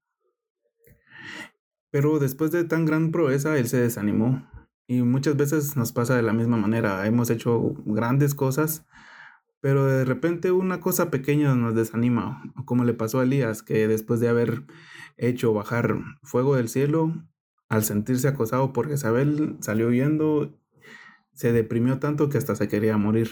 Pero 1.91 2.17
después 2.17 2.51
de 2.51 2.63
tan 2.63 2.85
gran 2.85 3.11
proeza, 3.11 3.57
él 3.57 3.67
se 3.67 3.77
desanimó 3.77 4.49
y 4.87 5.01
muchas 5.01 5.35
veces 5.35 5.75
nos 5.75 5.91
pasa 5.91 6.15
de 6.15 6.21
la 6.21 6.33
misma 6.33 6.57
manera. 6.57 7.05
Hemos 7.07 7.29
hecho 7.29 7.75
grandes 7.85 8.35
cosas, 8.35 8.85
pero 9.61 9.85
de 9.85 10.05
repente 10.05 10.51
una 10.51 10.79
cosa 10.79 11.09
pequeña 11.09 11.55
nos 11.55 11.75
desanima, 11.75 12.43
como 12.65 12.83
le 12.83 12.93
pasó 12.93 13.19
a 13.19 13.23
Elías, 13.23 13.63
que 13.63 13.87
después 13.87 14.19
de 14.19 14.29
haber 14.29 14.63
hecho 15.17 15.53
bajar 15.53 15.97
fuego 16.23 16.55
del 16.55 16.69
cielo, 16.69 17.13
al 17.67 17.83
sentirse 17.83 18.27
acosado 18.27 18.73
por 18.73 18.87
Jezabel, 18.87 19.57
salió 19.59 19.87
huyendo, 19.87 20.55
se 21.33 21.51
deprimió 21.51 21.99
tanto 21.99 22.29
que 22.29 22.37
hasta 22.37 22.55
se 22.55 22.67
quería 22.67 22.97
morir. 22.97 23.31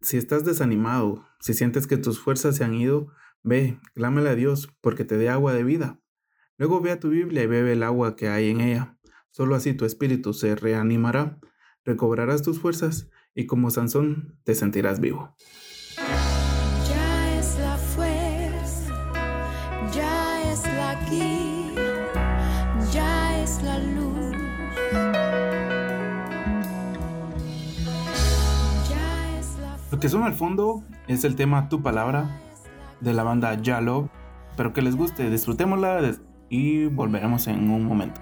Si 0.00 0.16
estás 0.16 0.44
desanimado, 0.44 1.26
si 1.40 1.52
sientes 1.52 1.86
que 1.86 1.96
tus 1.96 2.20
fuerzas 2.20 2.56
se 2.56 2.64
han 2.64 2.74
ido, 2.74 3.08
ve, 3.42 3.78
clámale 3.94 4.30
a 4.30 4.34
Dios 4.34 4.72
porque 4.80 5.04
te 5.04 5.18
dé 5.18 5.28
agua 5.28 5.52
de 5.52 5.64
vida. 5.64 6.00
Luego 6.56 6.80
ve 6.80 6.92
a 6.92 7.00
tu 7.00 7.08
Biblia 7.08 7.42
y 7.42 7.46
bebe 7.46 7.72
el 7.72 7.82
agua 7.82 8.16
que 8.16 8.28
hay 8.28 8.50
en 8.50 8.60
ella. 8.60 8.98
Solo 9.32 9.54
así 9.54 9.74
tu 9.74 9.84
espíritu 9.84 10.32
se 10.32 10.56
reanimará, 10.56 11.38
recobrarás 11.84 12.42
tus 12.42 12.58
fuerzas 12.58 13.10
y 13.32 13.46
como 13.46 13.70
Sansón 13.70 14.40
te 14.42 14.56
sentirás 14.56 14.98
vivo. 14.98 15.36
Ya 16.88 17.38
es 17.38 17.58
la 17.60 17.76
fuerza, 17.76 19.12
ya 19.94 20.52
es 20.52 20.64
la 20.64 21.08
guía, 21.08 22.12
ya 22.92 23.40
es 23.40 23.62
la 23.62 23.78
luz. 23.78 24.36
Ya 28.88 29.38
es 29.38 29.58
la 29.60 29.78
Lo 29.92 30.00
que 30.00 30.08
suena 30.08 30.26
al 30.26 30.34
fondo 30.34 30.82
es 31.06 31.22
el 31.22 31.36
tema 31.36 31.68
Tu 31.68 31.82
Palabra 31.82 32.40
de 33.00 33.14
la 33.14 33.22
banda 33.22 33.54
Yalo. 33.54 34.10
Espero 34.50 34.72
que 34.72 34.82
les 34.82 34.96
guste, 34.96 35.30
disfrutémosla 35.30 36.16
y 36.48 36.86
volveremos 36.86 37.46
en 37.46 37.70
un 37.70 37.84
momento. 37.84 38.20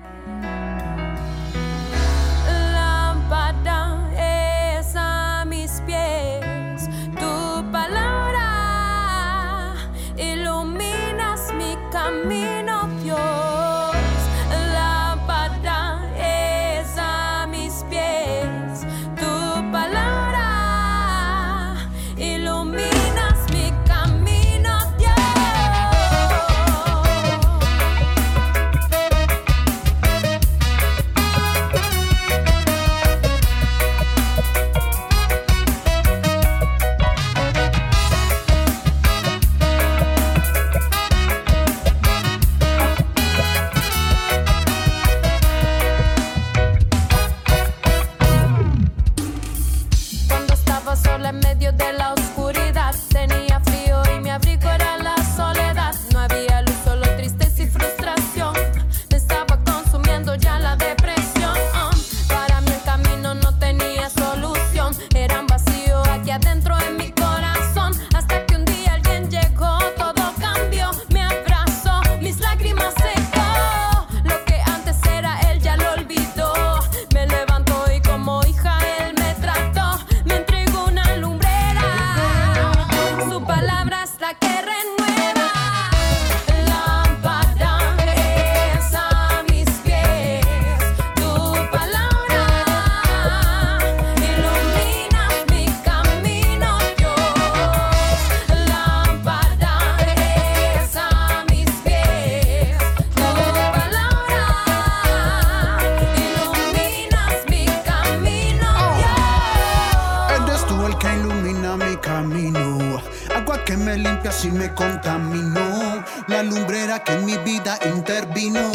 Si 114.38 114.50
me 114.52 114.72
contaminó. 114.72 116.04
La 116.28 116.42
lumbrera 116.44 117.02
que 117.02 117.12
en 117.12 117.24
mi 117.24 117.36
vida 117.38 117.78
intervino. 117.84 118.70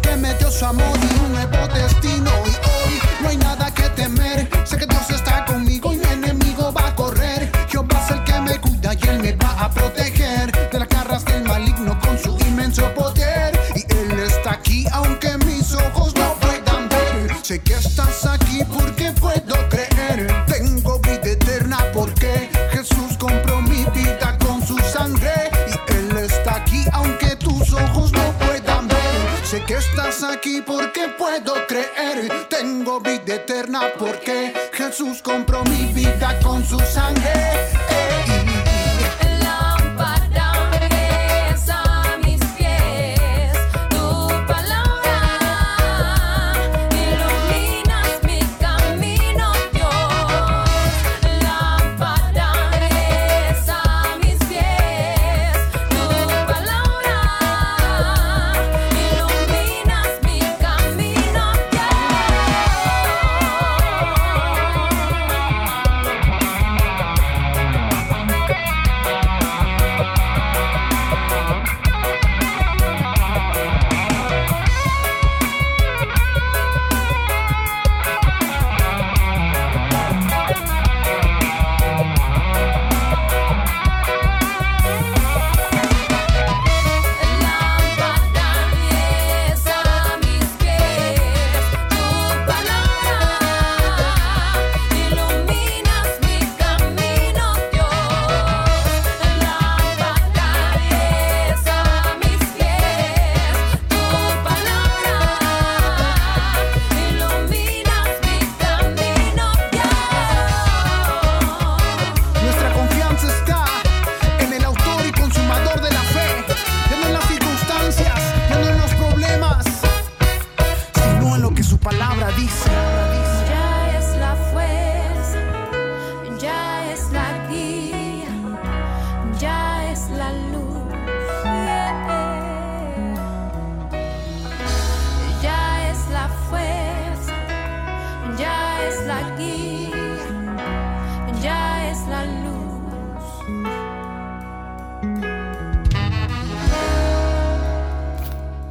Que 0.00 0.16
me 0.16 0.32
dio 0.34 0.50
su 0.50 0.64
amor 0.64 0.98
y 0.98 1.24
un 1.24 1.32
nuevo 1.32 1.68
destino. 1.74 2.30
Y 2.46 2.50
hoy 2.50 3.00
no 3.20 3.28
hay 3.28 3.36
nada 3.36 3.70
que 3.74 3.88
temer. 3.90 4.48
Sé 4.64 4.78
que 4.78 4.86
Dios 4.86 5.10
está 5.10 5.44
conmigo 5.44 5.92
y 5.92 5.96
mi 5.96 6.06
enemigo 6.06 6.72
va 6.72 6.88
a 6.88 6.94
correr. 6.94 7.50
Jehová 7.68 8.00
es 8.04 8.10
el 8.10 8.24
que 8.24 8.40
me 8.40 8.58
cuida 8.58 8.94
y 8.94 9.08
él 9.08 9.18
me 9.20 9.32
va 9.32 9.50
a 9.64 9.70
proteger. 9.70 10.41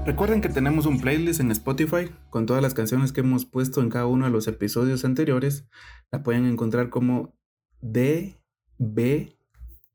Recuerden 0.04 0.42
que 0.42 0.50
tenemos 0.50 0.88
un 0.88 1.00
playlist 1.00 1.42
en 1.42 1.52
Spotify 1.52 2.10
con 2.32 2.48
todas 2.48 2.64
las 2.64 2.74
canciones 2.74 3.12
que 3.12 3.22
hemos 3.22 3.46
puesto 3.46 3.82
en 3.82 3.90
cada 3.90 4.08
uno 4.08 4.26
de 4.26 4.32
los 4.32 4.48
episodios 4.48 5.06
anteriores. 5.06 5.68
La 6.12 6.24
pueden 6.24 6.46
encontrar 6.48 6.90
como 6.90 7.38
DB 7.82 9.38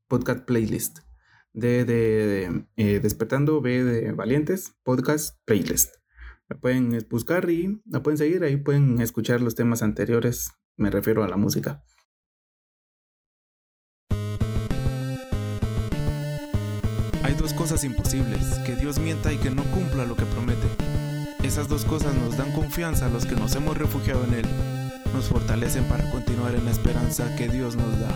Podcast 0.07 0.45
Playlist. 0.45 0.99
D 1.51 1.83
de, 1.83 2.65
eh, 2.77 2.99
Despertando, 3.01 3.59
B 3.61 3.83
de 3.83 4.13
Valientes, 4.13 4.77
Podcast 4.83 5.37
Playlist. 5.43 5.95
La 6.47 6.57
pueden 6.57 7.05
buscar 7.09 7.49
y 7.49 7.81
la 7.85 8.01
pueden 8.01 8.17
seguir. 8.17 8.45
Ahí 8.45 8.55
pueden 8.55 9.01
escuchar 9.01 9.41
los 9.41 9.55
temas 9.55 9.83
anteriores. 9.83 10.51
Me 10.77 10.89
refiero 10.89 11.25
a 11.25 11.27
la 11.27 11.35
música. 11.35 11.83
Cosas 17.53 17.83
imposibles, 17.83 18.59
que 18.65 18.75
Dios 18.75 18.99
mienta 18.99 19.31
y 19.31 19.37
que 19.37 19.49
no 19.49 19.63
cumpla 19.63 20.05
lo 20.05 20.15
que 20.15 20.25
promete. 20.25 20.67
Esas 21.43 21.67
dos 21.67 21.85
cosas 21.85 22.15
nos 22.15 22.37
dan 22.37 22.51
confianza 22.51 23.05
a 23.05 23.09
los 23.09 23.25
que 23.25 23.35
nos 23.35 23.55
hemos 23.55 23.77
refugiado 23.77 24.23
en 24.25 24.33
Él. 24.33 24.45
Nos 25.13 25.29
fortalecen 25.29 25.85
para 25.85 26.09
continuar 26.11 26.55
en 26.55 26.65
la 26.65 26.71
esperanza 26.71 27.35
que 27.35 27.47
Dios 27.47 27.75
nos 27.75 27.99
da. 27.99 28.09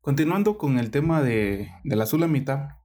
Continuando 0.00 0.58
con 0.58 0.78
el 0.78 0.90
tema 0.90 1.22
de, 1.22 1.70
de 1.84 1.96
la 1.96 2.06
Sulamita, 2.06 2.82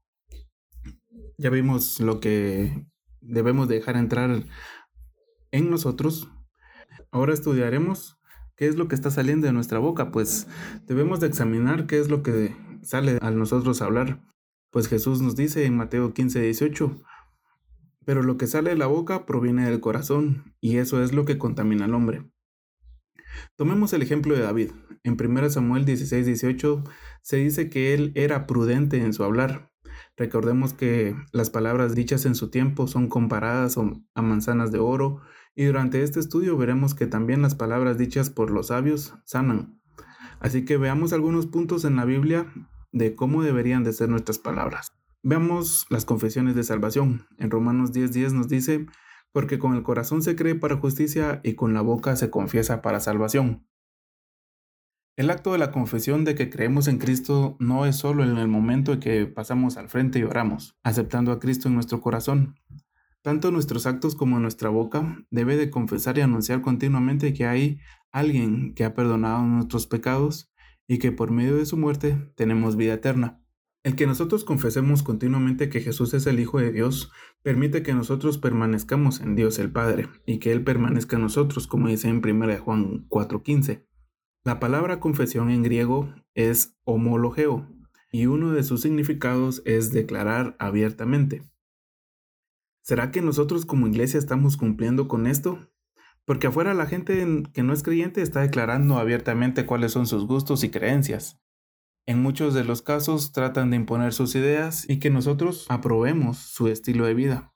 ya 1.37 1.49
vimos 1.49 1.99
lo 1.99 2.19
que 2.19 2.85
debemos 3.21 3.67
dejar 3.67 3.97
entrar 3.97 4.43
en 5.51 5.69
nosotros. 5.69 6.27
Ahora 7.11 7.33
estudiaremos 7.33 8.16
qué 8.57 8.67
es 8.67 8.75
lo 8.75 8.87
que 8.87 8.95
está 8.95 9.11
saliendo 9.11 9.47
de 9.47 9.53
nuestra 9.53 9.79
boca, 9.79 10.11
pues 10.11 10.47
debemos 10.85 11.19
de 11.19 11.27
examinar 11.27 11.87
qué 11.87 11.99
es 11.99 12.09
lo 12.09 12.23
que 12.23 12.55
sale 12.81 13.19
a 13.21 13.31
nosotros 13.31 13.81
hablar. 13.81 14.21
Pues 14.71 14.87
Jesús 14.87 15.21
nos 15.21 15.35
dice 15.35 15.65
en 15.65 15.77
Mateo 15.77 16.13
15, 16.13 16.41
18, 16.41 17.01
pero 18.03 18.23
lo 18.23 18.37
que 18.37 18.47
sale 18.47 18.71
de 18.71 18.77
la 18.77 18.87
boca 18.87 19.25
proviene 19.25 19.69
del 19.69 19.79
corazón, 19.79 20.55
y 20.59 20.77
eso 20.77 21.03
es 21.03 21.13
lo 21.13 21.23
que 21.25 21.37
contamina 21.37 21.85
al 21.85 21.93
hombre. 21.93 22.25
Tomemos 23.55 23.93
el 23.93 24.01
ejemplo 24.01 24.35
de 24.35 24.41
David. 24.41 24.71
En 25.03 25.15
1 25.21 25.49
Samuel 25.49 25.85
16, 25.85 26.25
18 26.25 26.83
se 27.21 27.37
dice 27.37 27.69
que 27.69 27.93
él 27.93 28.11
era 28.15 28.47
prudente 28.47 28.97
en 28.97 29.13
su 29.13 29.23
hablar. 29.23 29.71
Recordemos 30.17 30.73
que 30.73 31.15
las 31.31 31.51
palabras 31.51 31.93
dichas 31.93 32.25
en 32.25 32.33
su 32.33 32.49
tiempo 32.49 32.87
son 32.87 33.07
comparadas 33.07 33.77
a 34.15 34.21
manzanas 34.21 34.71
de 34.71 34.79
oro 34.79 35.21
y 35.55 35.65
durante 35.65 36.01
este 36.01 36.19
estudio 36.19 36.57
veremos 36.57 36.95
que 36.95 37.05
también 37.05 37.43
las 37.43 37.53
palabras 37.53 37.99
dichas 37.99 38.31
por 38.31 38.49
los 38.49 38.67
sabios 38.67 39.13
sanan. 39.25 39.79
Así 40.39 40.65
que 40.65 40.77
veamos 40.77 41.13
algunos 41.13 41.45
puntos 41.45 41.85
en 41.85 41.95
la 41.95 42.05
Biblia 42.05 42.51
de 42.91 43.15
cómo 43.15 43.43
deberían 43.43 43.83
de 43.83 43.93
ser 43.93 44.09
nuestras 44.09 44.39
palabras. 44.39 44.93
Veamos 45.21 45.85
las 45.89 46.05
confesiones 46.05 46.55
de 46.55 46.63
salvación. 46.63 47.27
En 47.37 47.51
Romanos 47.51 47.91
10:10 47.91 48.09
10 48.09 48.33
nos 48.33 48.47
dice, 48.47 48.87
porque 49.31 49.59
con 49.59 49.75
el 49.75 49.83
corazón 49.83 50.23
se 50.23 50.35
cree 50.35 50.55
para 50.55 50.77
justicia 50.77 51.41
y 51.43 51.53
con 51.53 51.73
la 51.73 51.81
boca 51.81 52.15
se 52.15 52.31
confiesa 52.31 52.81
para 52.81 52.99
salvación. 52.99 53.67
El 55.17 55.31
acto 55.31 55.51
de 55.51 55.57
la 55.57 55.71
confesión 55.71 56.25
de 56.25 56.35
que 56.35 56.51
creemos 56.51 56.87
en 56.87 56.99
Cristo 56.99 57.57
no 57.59 57.87
es 57.87 57.95
solo 57.95 58.23
en 58.23 58.37
el 58.37 58.47
momento 58.47 58.93
en 58.93 58.99
que 58.99 59.25
pasamos 59.25 59.75
al 59.75 59.89
frente 59.89 60.19
y 60.19 60.23
oramos, 60.23 60.77
aceptando 60.83 61.31
a 61.31 61.39
Cristo 61.39 61.67
en 61.67 61.73
nuestro 61.73 62.01
corazón. 62.01 62.59
Tanto 63.23 63.49
nuestros 63.49 63.87
actos 63.87 64.13
como 64.13 64.39
nuestra 64.39 64.69
boca 64.69 65.25
debe 65.31 65.57
de 65.57 65.71
confesar 65.71 66.19
y 66.19 66.21
anunciar 66.21 66.61
continuamente 66.61 67.33
que 67.33 67.47
hay 67.47 67.79
alguien 68.11 68.75
que 68.75 68.85
ha 68.85 68.93
perdonado 68.93 69.41
nuestros 69.41 69.87
pecados 69.87 70.51
y 70.87 70.99
que 70.99 71.11
por 71.11 71.31
medio 71.31 71.55
de 71.55 71.65
su 71.65 71.77
muerte 71.77 72.31
tenemos 72.35 72.75
vida 72.75 72.93
eterna. 72.93 73.41
El 73.81 73.95
que 73.95 74.05
nosotros 74.05 74.43
confesemos 74.43 75.01
continuamente 75.01 75.69
que 75.69 75.81
Jesús 75.81 76.13
es 76.13 76.27
el 76.27 76.39
Hijo 76.39 76.59
de 76.59 76.71
Dios 76.71 77.11
permite 77.41 77.81
que 77.81 77.95
nosotros 77.95 78.37
permanezcamos 78.37 79.19
en 79.21 79.35
Dios 79.35 79.57
el 79.57 79.71
Padre 79.71 80.09
y 80.27 80.37
que 80.37 80.51
Él 80.51 80.63
permanezca 80.63 81.15
en 81.15 81.23
nosotros, 81.23 81.65
como 81.65 81.87
dice 81.87 82.07
en 82.07 82.17
1 82.23 82.59
Juan 82.59 83.07
4:15. 83.09 83.87
La 84.47 84.61
palabra 84.61 85.01
confesión 85.01 85.49
en 85.49 85.61
griego 85.61 86.07
es 86.33 86.77
homologeo 86.85 87.67
y 88.13 88.27
uno 88.27 88.53
de 88.53 88.63
sus 88.63 88.79
significados 88.81 89.61
es 89.65 89.91
declarar 89.91 90.55
abiertamente. 90.57 91.43
¿Será 92.81 93.11
que 93.11 93.21
nosotros 93.21 93.65
como 93.65 93.87
iglesia 93.87 94.17
estamos 94.17 94.55
cumpliendo 94.55 95.09
con 95.09 95.27
esto? 95.27 95.69
Porque 96.23 96.47
afuera 96.47 96.73
la 96.73 96.85
gente 96.85 97.43
que 97.53 97.61
no 97.61 97.73
es 97.73 97.83
creyente 97.83 98.21
está 98.21 98.39
declarando 98.39 98.97
abiertamente 98.97 99.65
cuáles 99.65 99.91
son 99.91 100.07
sus 100.07 100.25
gustos 100.25 100.63
y 100.63 100.69
creencias. 100.71 101.41
En 102.05 102.21
muchos 102.21 102.53
de 102.53 102.63
los 102.63 102.81
casos 102.81 103.33
tratan 103.33 103.71
de 103.71 103.75
imponer 103.75 104.13
sus 104.13 104.33
ideas 104.33 104.89
y 104.89 105.01
que 105.01 105.09
nosotros 105.09 105.65
aprobemos 105.67 106.37
su 106.37 106.69
estilo 106.69 107.05
de 107.05 107.15
vida. 107.15 107.53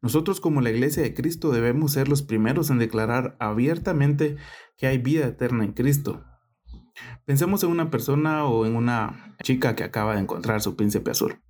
Nosotros 0.00 0.40
como 0.40 0.60
la 0.60 0.70
Iglesia 0.70 1.02
de 1.02 1.14
Cristo 1.14 1.50
debemos 1.50 1.92
ser 1.92 2.08
los 2.08 2.22
primeros 2.22 2.70
en 2.70 2.78
declarar 2.78 3.36
abiertamente 3.40 4.36
que 4.76 4.86
hay 4.86 4.98
vida 4.98 5.26
eterna 5.26 5.64
en 5.64 5.72
Cristo. 5.72 6.24
Pensemos 7.24 7.62
en 7.62 7.70
una 7.70 7.90
persona 7.90 8.44
o 8.44 8.66
en 8.66 8.76
una 8.76 9.36
chica 9.42 9.74
que 9.74 9.84
acaba 9.84 10.14
de 10.14 10.20
encontrar 10.20 10.60
su 10.60 10.76
príncipe 10.76 11.10
azul. 11.10 11.40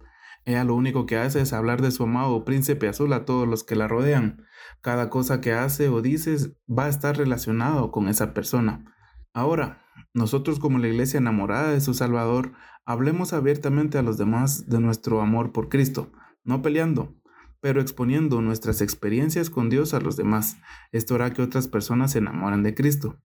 Ella 0.44 0.64
lo 0.64 0.74
único 0.74 1.06
que 1.06 1.16
hace 1.16 1.40
es 1.40 1.52
hablar 1.52 1.82
de 1.82 1.92
su 1.92 2.02
amado 2.02 2.44
príncipe 2.44 2.88
azul 2.88 3.12
a 3.12 3.24
todos 3.24 3.46
los 3.46 3.62
que 3.62 3.76
la 3.76 3.86
rodean. 3.86 4.44
Cada 4.80 5.08
cosa 5.08 5.40
que 5.40 5.52
hace 5.52 5.88
o 5.88 6.02
dice 6.02 6.36
va 6.68 6.86
a 6.86 6.88
estar 6.88 7.16
relacionado 7.16 7.92
con 7.92 8.08
esa 8.08 8.34
persona. 8.34 8.84
Ahora, 9.32 9.82
nosotros 10.14 10.58
como 10.58 10.78
la 10.78 10.88
iglesia 10.88 11.18
enamorada 11.18 11.70
de 11.70 11.80
su 11.80 11.94
Salvador, 11.94 12.52
hablemos 12.84 13.32
abiertamente 13.32 13.98
a 13.98 14.02
los 14.02 14.18
demás 14.18 14.68
de 14.68 14.80
nuestro 14.80 15.20
amor 15.20 15.52
por 15.52 15.68
Cristo, 15.68 16.12
no 16.44 16.60
peleando, 16.60 17.14
pero 17.62 17.80
exponiendo 17.80 18.42
nuestras 18.42 18.82
experiencias 18.82 19.48
con 19.48 19.70
Dios 19.70 19.94
a 19.94 20.00
los 20.00 20.18
demás. 20.18 20.58
Esto 20.90 21.14
hará 21.14 21.32
que 21.32 21.40
otras 21.40 21.68
personas 21.68 22.12
se 22.12 22.18
enamoren 22.18 22.62
de 22.62 22.74
Cristo. 22.74 23.22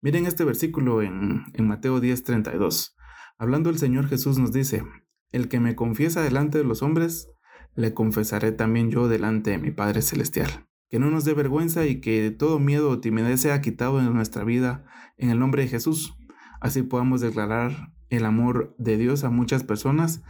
Miren 0.00 0.24
este 0.24 0.44
versículo 0.44 1.02
en, 1.02 1.42
en 1.52 1.66
Mateo 1.66 2.00
10:32. 2.00 2.94
Hablando 3.38 3.68
el 3.68 3.78
Señor 3.78 4.08
Jesús 4.08 4.38
nos 4.38 4.52
dice, 4.52 4.84
el 5.32 5.48
que 5.48 5.60
me 5.60 5.76
confiesa 5.76 6.22
delante 6.22 6.58
de 6.58 6.64
los 6.64 6.82
hombres, 6.82 7.28
le 7.74 7.92
confesaré 7.92 8.52
también 8.52 8.90
yo 8.90 9.08
delante 9.08 9.50
de 9.50 9.58
mi 9.58 9.70
Padre 9.70 10.00
Celestial 10.00 10.66
que 10.92 10.98
no 10.98 11.10
nos 11.10 11.24
dé 11.24 11.32
vergüenza 11.32 11.86
y 11.86 12.02
que 12.02 12.30
todo 12.30 12.58
miedo 12.58 12.90
o 12.90 13.00
timidez 13.00 13.40
sea 13.40 13.62
quitado 13.62 13.98
en 13.98 14.12
nuestra 14.12 14.44
vida 14.44 14.84
en 15.16 15.30
el 15.30 15.38
nombre 15.38 15.62
de 15.62 15.68
Jesús. 15.68 16.14
Así 16.60 16.82
podamos 16.82 17.22
declarar 17.22 17.94
el 18.10 18.26
amor 18.26 18.74
de 18.76 18.98
Dios 18.98 19.24
a 19.24 19.30
muchas 19.30 19.64
personas 19.64 20.22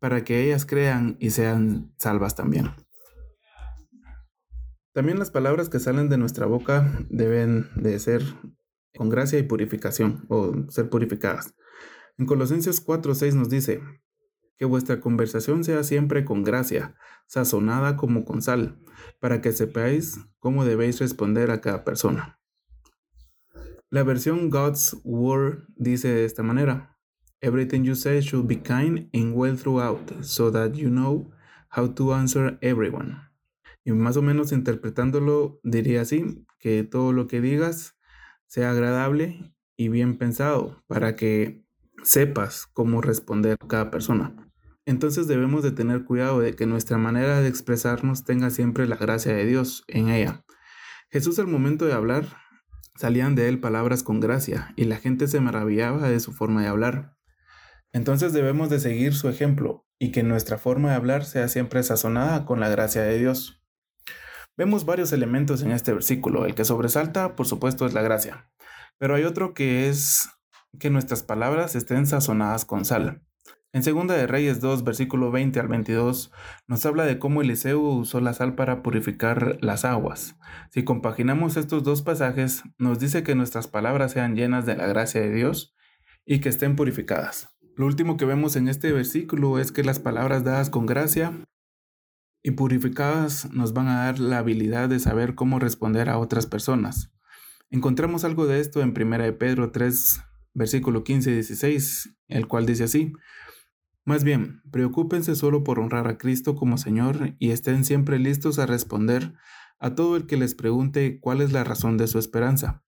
para 0.00 0.22
que 0.22 0.44
ellas 0.44 0.66
crean 0.66 1.16
y 1.20 1.30
sean 1.30 1.94
salvas 1.96 2.36
también. 2.36 2.72
También 4.94 5.18
las 5.18 5.30
palabras 5.30 5.68
que 5.68 5.80
salen 5.80 6.08
de 6.08 6.16
nuestra 6.16 6.46
boca 6.46 6.90
deben 7.10 7.68
de 7.76 7.98
ser 7.98 8.22
con 8.96 9.10
gracia 9.10 9.38
y 9.38 9.42
purificación 9.42 10.24
o 10.28 10.54
ser 10.70 10.88
purificadas. 10.88 11.54
En 12.16 12.24
Colosenses 12.26 12.80
4:6 12.80 13.34
nos 13.34 13.50
dice, 13.50 13.82
que 14.56 14.64
vuestra 14.64 15.00
conversación 15.00 15.64
sea 15.64 15.82
siempre 15.82 16.24
con 16.24 16.44
gracia, 16.44 16.94
sazonada 17.26 17.96
como 17.96 18.24
con 18.24 18.40
sal, 18.40 18.78
para 19.20 19.40
que 19.40 19.52
sepáis 19.52 20.18
cómo 20.38 20.64
debéis 20.64 21.00
responder 21.00 21.50
a 21.50 21.60
cada 21.60 21.84
persona. 21.84 22.38
La 23.90 24.02
versión 24.02 24.50
God's 24.50 24.96
Word 25.04 25.66
dice 25.76 26.08
de 26.08 26.24
esta 26.24 26.42
manera, 26.42 26.96
Everything 27.40 27.82
you 27.82 27.94
say 27.94 28.22
should 28.22 28.46
be 28.46 28.62
kind 28.62 29.10
and 29.12 29.34
well 29.34 29.56
throughout, 29.56 30.10
so 30.22 30.50
that 30.50 30.74
you 30.74 30.88
know 30.88 31.30
how 31.68 31.92
to 31.92 32.14
answer 32.14 32.58
everyone. 32.62 33.33
Y 33.84 33.92
más 33.92 34.16
o 34.16 34.22
menos 34.22 34.52
interpretándolo 34.52 35.60
diría 35.62 36.00
así, 36.00 36.46
que 36.58 36.84
todo 36.84 37.12
lo 37.12 37.26
que 37.26 37.40
digas 37.40 37.96
sea 38.46 38.70
agradable 38.70 39.54
y 39.76 39.88
bien 39.88 40.16
pensado, 40.16 40.82
para 40.86 41.16
que 41.16 41.64
sepas 42.02 42.66
cómo 42.66 43.00
responder 43.00 43.58
a 43.60 43.66
cada 43.66 43.90
persona. 43.90 44.34
Entonces 44.86 45.26
debemos 45.26 45.62
de 45.62 45.72
tener 45.72 46.04
cuidado 46.04 46.40
de 46.40 46.54
que 46.54 46.66
nuestra 46.66 46.98
manera 46.98 47.40
de 47.40 47.48
expresarnos 47.48 48.24
tenga 48.24 48.50
siempre 48.50 48.86
la 48.86 48.96
gracia 48.96 49.34
de 49.34 49.46
Dios 49.46 49.84
en 49.88 50.08
ella. 50.08 50.44
Jesús 51.10 51.38
al 51.38 51.46
momento 51.46 51.86
de 51.86 51.94
hablar, 51.94 52.24
salían 52.96 53.34
de 53.34 53.48
él 53.48 53.60
palabras 53.60 54.02
con 54.02 54.20
gracia 54.20 54.72
y 54.76 54.84
la 54.84 54.96
gente 54.96 55.26
se 55.26 55.40
maravillaba 55.40 56.08
de 56.08 56.20
su 56.20 56.32
forma 56.32 56.62
de 56.62 56.68
hablar. 56.68 57.16
Entonces 57.92 58.32
debemos 58.32 58.70
de 58.70 58.80
seguir 58.80 59.14
su 59.14 59.28
ejemplo 59.28 59.86
y 59.98 60.10
que 60.10 60.22
nuestra 60.22 60.58
forma 60.58 60.90
de 60.90 60.96
hablar 60.96 61.24
sea 61.24 61.48
siempre 61.48 61.82
sazonada 61.82 62.44
con 62.44 62.60
la 62.60 62.68
gracia 62.68 63.02
de 63.02 63.18
Dios. 63.18 63.63
Vemos 64.56 64.86
varios 64.86 65.12
elementos 65.12 65.62
en 65.62 65.72
este 65.72 65.92
versículo. 65.92 66.46
El 66.46 66.54
que 66.54 66.64
sobresalta, 66.64 67.34
por 67.34 67.46
supuesto, 67.46 67.86
es 67.86 67.94
la 67.94 68.02
gracia. 68.02 68.48
Pero 68.98 69.16
hay 69.16 69.24
otro 69.24 69.52
que 69.52 69.88
es 69.88 70.28
que 70.78 70.90
nuestras 70.90 71.24
palabras 71.24 71.74
estén 71.74 72.06
sazonadas 72.06 72.64
con 72.64 72.84
sal. 72.84 73.22
En 73.72 73.82
Segunda 73.82 74.14
de 74.14 74.28
Reyes 74.28 74.60
2, 74.60 74.84
versículo 74.84 75.32
20 75.32 75.58
al 75.58 75.66
22, 75.66 76.30
nos 76.68 76.86
habla 76.86 77.04
de 77.04 77.18
cómo 77.18 77.42
Eliseo 77.42 77.80
usó 77.80 78.20
la 78.20 78.32
sal 78.32 78.54
para 78.54 78.84
purificar 78.84 79.58
las 79.60 79.84
aguas. 79.84 80.36
Si 80.70 80.84
compaginamos 80.84 81.56
estos 81.56 81.82
dos 81.82 82.02
pasajes, 82.02 82.62
nos 82.78 83.00
dice 83.00 83.24
que 83.24 83.34
nuestras 83.34 83.66
palabras 83.66 84.12
sean 84.12 84.36
llenas 84.36 84.66
de 84.66 84.76
la 84.76 84.86
gracia 84.86 85.20
de 85.20 85.32
Dios 85.32 85.74
y 86.24 86.38
que 86.38 86.50
estén 86.50 86.76
purificadas. 86.76 87.48
Lo 87.76 87.86
último 87.86 88.16
que 88.16 88.24
vemos 88.24 88.54
en 88.54 88.68
este 88.68 88.92
versículo 88.92 89.58
es 89.58 89.72
que 89.72 89.82
las 89.82 89.98
palabras 89.98 90.44
dadas 90.44 90.70
con 90.70 90.86
gracia 90.86 91.32
y 92.44 92.52
purificadas 92.52 93.52
nos 93.52 93.72
van 93.72 93.88
a 93.88 94.04
dar 94.04 94.20
la 94.20 94.38
habilidad 94.38 94.88
de 94.88 95.00
saber 95.00 95.34
cómo 95.34 95.58
responder 95.58 96.08
a 96.08 96.18
otras 96.18 96.46
personas. 96.46 97.12
Encontramos 97.70 98.22
algo 98.22 98.46
de 98.46 98.60
esto 98.60 98.82
en 98.82 98.90
1 98.90 99.18
de 99.18 99.32
Pedro 99.32 99.72
3, 99.72 100.20
versículo 100.52 101.02
15 101.02 101.30
y 101.30 101.34
16, 101.34 102.16
el 102.28 102.46
cual 102.46 102.66
dice 102.66 102.84
así, 102.84 103.12
Más 104.04 104.22
bien, 104.22 104.62
preocúpense 104.70 105.34
solo 105.34 105.64
por 105.64 105.80
honrar 105.80 106.06
a 106.06 106.18
Cristo 106.18 106.54
como 106.54 106.78
Señor 106.78 107.34
y 107.40 107.50
estén 107.50 107.84
siempre 107.84 108.20
listos 108.20 108.60
a 108.60 108.66
responder 108.66 109.34
a 109.80 109.96
todo 109.96 110.16
el 110.16 110.26
que 110.26 110.36
les 110.36 110.54
pregunte 110.54 111.18
cuál 111.18 111.40
es 111.40 111.50
la 111.50 111.64
razón 111.64 111.96
de 111.96 112.06
su 112.06 112.20
esperanza. 112.20 112.84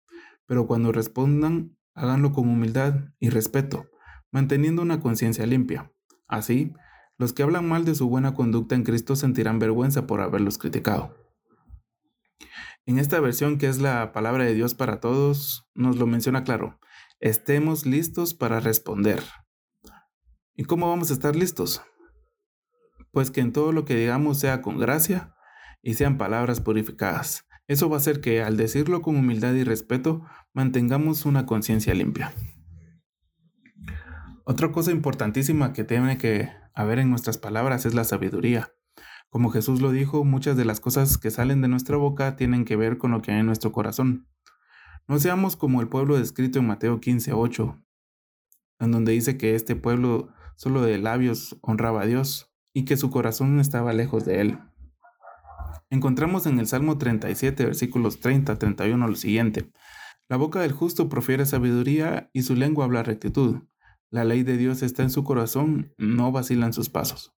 Pero 0.47 0.69
cuando 0.69 0.93
respondan, 0.93 1.77
háganlo 1.95 2.33
con 2.33 2.49
humildad 2.49 3.07
y 3.19 3.31
respeto 3.31 3.89
manteniendo 4.37 4.83
una 4.83 5.01
conciencia 5.01 5.47
limpia. 5.47 5.93
Así, 6.29 6.75
los 7.19 7.33
que 7.33 7.43
hablan 7.43 7.69
mal 7.69 7.85
de 7.85 7.95
su 7.95 8.09
buena 8.09 8.35
conducta 8.35 8.75
en 8.75 8.83
Cristo 8.83 9.17
sentirán 9.17 9.59
vergüenza 9.59 10.07
por 10.07 10.21
haberlos 10.21 10.59
criticado. 10.59 11.15
En 12.85 12.99
esta 12.99 13.19
versión, 13.21 13.59
que 13.59 13.69
es 13.69 13.79
la 13.79 14.13
palabra 14.13 14.45
de 14.45 14.55
Dios 14.55 14.75
para 14.75 15.01
todos, 15.01 15.69
nos 15.75 15.97
lo 15.97 16.07
menciona 16.07 16.45
claro. 16.45 16.79
Estemos 17.19 17.85
listos 17.85 18.35
para 18.35 18.61
responder. 18.61 19.23
¿Y 20.55 20.65
cómo 20.65 20.89
vamos 20.89 21.11
a 21.11 21.15
estar 21.15 21.35
listos? 21.35 21.83
Pues 23.11 23.31
que 23.31 23.41
en 23.41 23.53
todo 23.53 23.73
lo 23.73 23.85
que 23.85 23.97
digamos 23.97 24.39
sea 24.39 24.63
con 24.63 24.79
gracia 24.79 25.35
y 25.83 25.95
sean 25.95 26.19
palabras 26.19 26.61
purificadas. 26.61 27.47
Eso 27.67 27.89
va 27.89 27.97
a 27.97 27.99
hacer 27.99 28.21
que 28.21 28.43
al 28.43 28.57
decirlo 28.57 29.03
con 29.03 29.17
humildad 29.17 29.55
y 29.55 29.65
respeto 29.65 30.25
mantengamos 30.53 31.25
una 31.27 31.47
conciencia 31.47 31.95
limpia. 31.95 32.33
Otra 34.49 34.71
cosa 34.71 34.93
importantísima 34.93 35.73
que 35.73 35.83
tiene 35.83 36.19
que 36.19 36.53
haber 36.73 37.01
en 37.01 37.11
nuestras 37.11 37.37
palabras 37.37 37.85
es 37.85 37.95
la 37.95 38.05
sabiduría. 38.05 38.73
Como 39.29 39.51
Jesús 39.51 39.81
lo 39.81 39.91
dijo, 39.91 40.25
muchas 40.25 40.57
de 40.57 40.65
las 40.65 40.79
cosas 40.79 41.19
que 41.19 41.33
salen 41.33 41.63
de 41.63 41.69
nuestra 41.69 41.97
boca 41.97 42.37
tienen 42.37 42.65
que 42.65 42.77
ver 42.77 42.97
con 42.97 43.11
lo 43.11 43.23
que 43.23 43.33
hay 43.33 43.41
en 43.41 43.47
nuestro 43.47 43.73
corazón. 43.73 44.29
No 45.09 45.19
seamos 45.19 45.57
como 45.57 45.81
el 45.81 45.89
pueblo 45.89 46.17
descrito 46.17 46.61
en 46.61 46.69
Mateo 46.69 47.01
15:8, 47.01 47.83
en 48.79 48.93
donde 48.93 49.11
dice 49.11 49.37
que 49.37 49.57
este 49.57 49.75
pueblo 49.75 50.29
solo 50.55 50.81
de 50.81 50.99
labios 50.99 51.59
honraba 51.61 52.03
a 52.03 52.07
Dios 52.07 52.55
y 52.73 52.85
que 52.85 52.97
su 52.97 53.11
corazón 53.11 53.59
estaba 53.59 53.93
lejos 53.95 54.25
de 54.25 54.43
él. 54.43 54.61
Encontramos 55.91 56.47
en 56.47 56.61
el 56.61 56.69
Salmo 56.69 56.99
37, 56.99 57.65
versículos 57.65 58.21
30-31 58.21 59.09
lo 59.09 59.17
siguiente. 59.17 59.73
La 60.29 60.37
boca 60.37 60.61
del 60.61 60.71
justo 60.71 61.09
profiere 61.09 61.47
sabiduría 61.47 62.31
y 62.33 62.43
su 62.43 62.55
lengua 62.55 62.85
habla 62.85 63.03
rectitud. 63.03 63.63
La 64.11 64.25
ley 64.25 64.43
de 64.43 64.57
Dios 64.57 64.83
está 64.83 65.03
en 65.03 65.11
su 65.11 65.25
corazón, 65.25 65.93
no 65.99 66.31
vacilan 66.33 66.73
sus 66.73 66.89
pasos. 66.89 67.35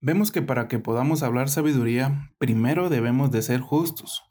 Vemos 0.00 0.30
que 0.30 0.42
para 0.42 0.68
que 0.68 0.78
podamos 0.78 1.22
hablar 1.22 1.48
sabiduría, 1.48 2.32
primero 2.38 2.88
debemos 2.88 3.30
de 3.30 3.42
ser 3.42 3.60
justos. 3.60 4.22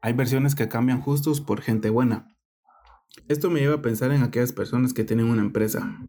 Hay 0.00 0.12
versiones 0.12 0.54
que 0.54 0.68
cambian 0.68 1.00
justos 1.00 1.40
por 1.40 1.62
gente 1.62 1.90
buena. 1.90 2.36
Esto 3.28 3.50
me 3.50 3.60
lleva 3.60 3.76
a 3.76 3.82
pensar 3.82 4.12
en 4.12 4.22
aquellas 4.22 4.52
personas 4.52 4.92
que 4.92 5.04
tienen 5.04 5.26
una 5.26 5.42
empresa. 5.42 6.00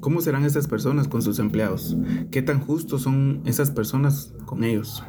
¿Cómo 0.00 0.20
serán 0.20 0.44
esas 0.44 0.66
personas 0.66 1.08
con 1.08 1.22
sus 1.22 1.38
empleados? 1.38 1.96
¿Qué 2.30 2.42
tan 2.42 2.60
justos 2.60 3.02
son 3.02 3.42
esas 3.44 3.70
personas 3.70 4.32
con 4.46 4.64
ellos? 4.64 5.04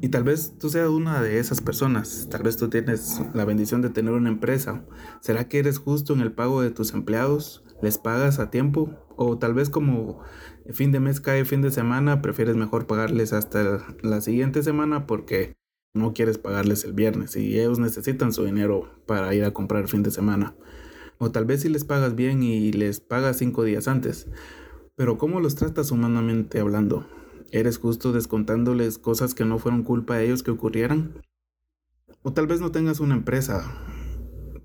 Y 0.00 0.08
tal 0.08 0.24
vez 0.24 0.54
tú 0.58 0.68
seas 0.68 0.88
una 0.88 1.22
de 1.22 1.38
esas 1.38 1.60
personas, 1.60 2.28
tal 2.30 2.42
vez 2.42 2.56
tú 2.56 2.68
tienes 2.68 3.20
la 3.34 3.44
bendición 3.44 3.82
de 3.82 3.90
tener 3.90 4.12
una 4.12 4.28
empresa. 4.28 4.84
¿Será 5.20 5.48
que 5.48 5.58
eres 5.58 5.78
justo 5.78 6.12
en 6.12 6.20
el 6.20 6.32
pago 6.32 6.60
de 6.60 6.70
tus 6.70 6.92
empleados? 6.92 7.64
¿Les 7.82 7.98
pagas 7.98 8.38
a 8.38 8.50
tiempo? 8.50 8.90
O 9.16 9.38
tal 9.38 9.54
vez 9.54 9.70
como 9.70 10.20
fin 10.70 10.92
de 10.92 11.00
mes 11.00 11.20
cae 11.20 11.44
fin 11.44 11.62
de 11.62 11.70
semana, 11.70 12.20
prefieres 12.20 12.56
mejor 12.56 12.86
pagarles 12.86 13.32
hasta 13.32 13.86
la 14.02 14.20
siguiente 14.20 14.62
semana 14.62 15.06
porque 15.06 15.54
no 15.94 16.12
quieres 16.12 16.38
pagarles 16.38 16.84
el 16.84 16.92
viernes 16.92 17.36
y 17.36 17.58
ellos 17.58 17.78
necesitan 17.78 18.32
su 18.32 18.44
dinero 18.44 18.90
para 19.06 19.34
ir 19.34 19.44
a 19.44 19.52
comprar 19.52 19.88
fin 19.88 20.02
de 20.02 20.10
semana. 20.10 20.54
O 21.18 21.30
tal 21.30 21.46
vez 21.46 21.62
si 21.62 21.68
les 21.68 21.84
pagas 21.84 22.14
bien 22.14 22.42
y 22.42 22.72
les 22.72 23.00
pagas 23.00 23.38
cinco 23.38 23.64
días 23.64 23.88
antes. 23.88 24.28
Pero 24.96 25.16
¿cómo 25.16 25.40
los 25.40 25.54
tratas 25.54 25.90
humanamente 25.90 26.60
hablando? 26.60 27.06
¿Eres 27.52 27.78
justo 27.78 28.12
descontándoles 28.12 28.98
cosas 28.98 29.34
que 29.34 29.44
no 29.44 29.58
fueron 29.58 29.82
culpa 29.82 30.16
de 30.16 30.26
ellos 30.26 30.42
que 30.42 30.50
ocurrieran? 30.50 31.22
O 32.22 32.32
tal 32.32 32.46
vez 32.46 32.60
no 32.60 32.72
tengas 32.72 32.98
una 32.98 33.14
empresa, 33.14 33.64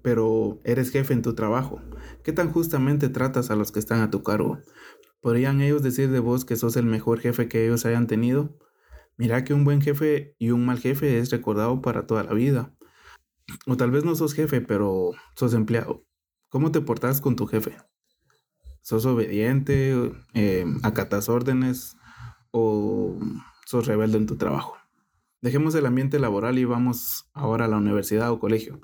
pero 0.02 0.60
eres 0.64 0.90
jefe 0.90 1.14
en 1.14 1.22
tu 1.22 1.36
trabajo. 1.36 1.80
¿Qué 2.24 2.34
tan 2.34 2.52
justamente 2.52 3.10
tratas 3.10 3.52
a 3.52 3.56
los 3.56 3.72
que 3.72 3.80
están 3.80 4.02
a 4.02 4.10
tu 4.10 4.24
cargo? 4.24 4.60
¿Podrían 5.20 5.62
ellos 5.62 5.84
decir 5.84 6.10
de 6.10 6.20
vos 6.20 6.44
que 6.46 6.56
sos 6.56 6.76
el 6.76 6.86
mejor 6.86 7.20
jefe 7.20 7.48
que 7.48 7.66
ellos 7.66 7.86
hayan 7.86 8.08
tenido? 8.08 8.58
Mira 9.18 9.44
que 9.44 9.54
un 9.54 9.64
buen 9.64 9.82
jefe 9.82 10.36
y 10.40 10.50
un 10.50 10.66
mal 10.66 10.80
jefe 10.80 11.20
es 11.20 11.30
recordado 11.30 11.82
para 11.82 12.08
toda 12.08 12.24
la 12.24 12.34
vida. 12.34 12.76
O 13.68 13.78
tal 13.78 13.92
vez 13.92 14.04
no 14.04 14.16
sos 14.16 14.34
jefe, 14.34 14.62
pero 14.62 15.12
sos 15.36 15.54
empleado. 15.54 16.04
¿Cómo 16.50 16.72
te 16.72 16.82
portas 16.82 17.22
con 17.22 17.36
tu 17.36 17.46
jefe? 17.46 17.78
¿Sos 18.82 19.06
obediente? 19.06 20.12
Eh, 20.34 20.66
¿Acatas 20.82 21.30
órdenes? 21.30 21.96
O 22.52 23.18
sos 23.66 23.88
rebelde 23.88 24.18
en 24.18 24.28
tu 24.28 24.38
trabajo. 24.38 24.78
Dejemos 25.42 25.74
el 25.76 25.86
ambiente 25.86 26.20
laboral 26.20 26.60
y 26.60 26.66
vamos 26.66 27.30
ahora 27.34 27.66
a 27.66 27.68
la 27.68 27.78
universidad 27.78 28.32
o 28.32 28.40
colegio. 28.40 28.80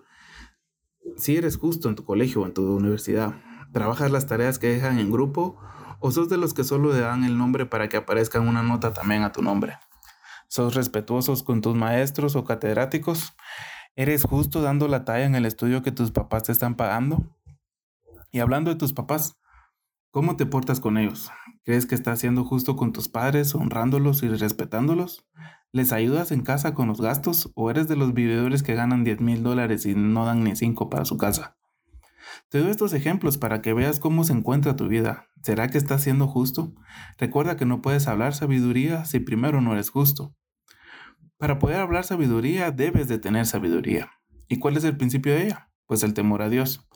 Si 1.16 1.38
eres 1.38 1.58
justo 1.58 1.88
en 1.88 1.96
tu 1.96 2.04
colegio 2.04 2.42
o 2.42 2.46
en 2.46 2.54
tu 2.54 2.76
universidad, 2.76 3.36
¿trabajas 3.72 4.12
las 4.12 4.28
tareas 4.28 4.60
que 4.60 4.70
dejan 4.70 5.00
en 5.00 5.12
grupo 5.12 5.60
o 6.00 6.12
sos 6.12 6.30
de 6.30 6.38
los 6.38 6.54
que 6.54 6.64
solo 6.64 6.94
le 6.94 7.00
dan 7.00 7.24
el 7.24 7.38
nombre 7.38 7.66
para 7.66 7.90
que 7.90 7.98
aparezca 7.98 8.40
una 8.40 8.64
nota 8.64 8.94
también 8.94 9.24
a 9.24 9.32
tu 9.32 9.42
nombre? 9.42 9.78
¿Sos 10.48 10.76
respetuosos 10.76 11.44
con 11.44 11.62
tus 11.62 11.76
maestros 11.76 12.36
o 12.36 12.44
catedráticos? 12.44 13.34
¿Eres 13.96 14.24
justo 14.24 14.62
dando 14.62 14.88
la 14.88 15.06
talla 15.06 15.26
en 15.26 15.36
el 15.36 15.46
estudio 15.46 15.82
que 15.82 15.92
tus 15.92 16.12
papás 16.12 16.44
te 16.44 16.52
están 16.52 16.76
pagando? 16.76 17.24
Y 18.32 18.40
hablando 18.40 18.70
de 18.70 18.78
tus 18.78 18.94
papás, 18.94 19.38
¿Cómo 20.12 20.38
te 20.38 20.46
portas 20.46 20.80
con 20.80 20.98
ellos? 20.98 21.32
¿Crees 21.64 21.86
que 21.86 21.94
estás 21.94 22.20
siendo 22.20 22.46
justo 22.46 22.78
con 22.78 22.94
tus 22.94 23.10
padres, 23.10 23.54
honrándolos 23.54 24.24
y 24.24 24.30
respetándolos? 24.30 25.28
¿Les 25.74 25.92
ayudas 25.92 26.32
en 26.32 26.42
casa 26.42 26.74
con 26.74 26.88
los 26.88 27.02
gastos 27.02 27.52
o 27.56 27.70
eres 27.70 27.90
de 27.90 27.98
los 27.98 28.14
vividores 28.14 28.64
que 28.64 28.74
ganan 28.74 29.04
10 29.04 29.20
mil 29.20 29.44
dólares 29.44 29.86
y 29.86 29.94
no 29.94 30.26
dan 30.26 30.44
ni 30.44 30.56
5 30.56 30.90
para 30.90 31.04
su 31.04 31.18
casa? 31.18 31.58
Te 32.50 32.60
doy 32.60 32.70
estos 32.70 32.94
ejemplos 32.94 33.38
para 33.38 33.62
que 33.62 33.74
veas 33.74 34.00
cómo 34.00 34.24
se 34.24 34.32
encuentra 34.32 34.78
tu 34.78 34.88
vida. 34.88 35.28
¿Será 35.44 35.68
que 35.68 35.78
estás 35.78 36.04
siendo 36.04 36.28
justo? 36.28 36.74
Recuerda 37.18 37.58
que 37.58 37.66
no 37.66 37.82
puedes 37.82 38.08
hablar 38.08 38.34
sabiduría 38.34 39.04
si 39.04 39.20
primero 39.20 39.60
no 39.60 39.74
eres 39.74 39.90
justo. 39.90 40.34
Para 41.38 41.60
poder 41.60 41.82
hablar 41.82 42.06
sabiduría 42.06 42.72
debes 42.72 43.10
de 43.10 43.20
tener 43.20 43.46
sabiduría. 43.46 44.10
¿Y 44.48 44.60
cuál 44.60 44.78
es 44.78 44.86
el 44.86 44.96
principio 44.96 45.34
de 45.34 45.48
ella? 45.48 45.70
Pues 45.86 46.04
el 46.04 46.14
temor 46.14 46.42
a 46.42 46.50
Dios. 46.50 46.87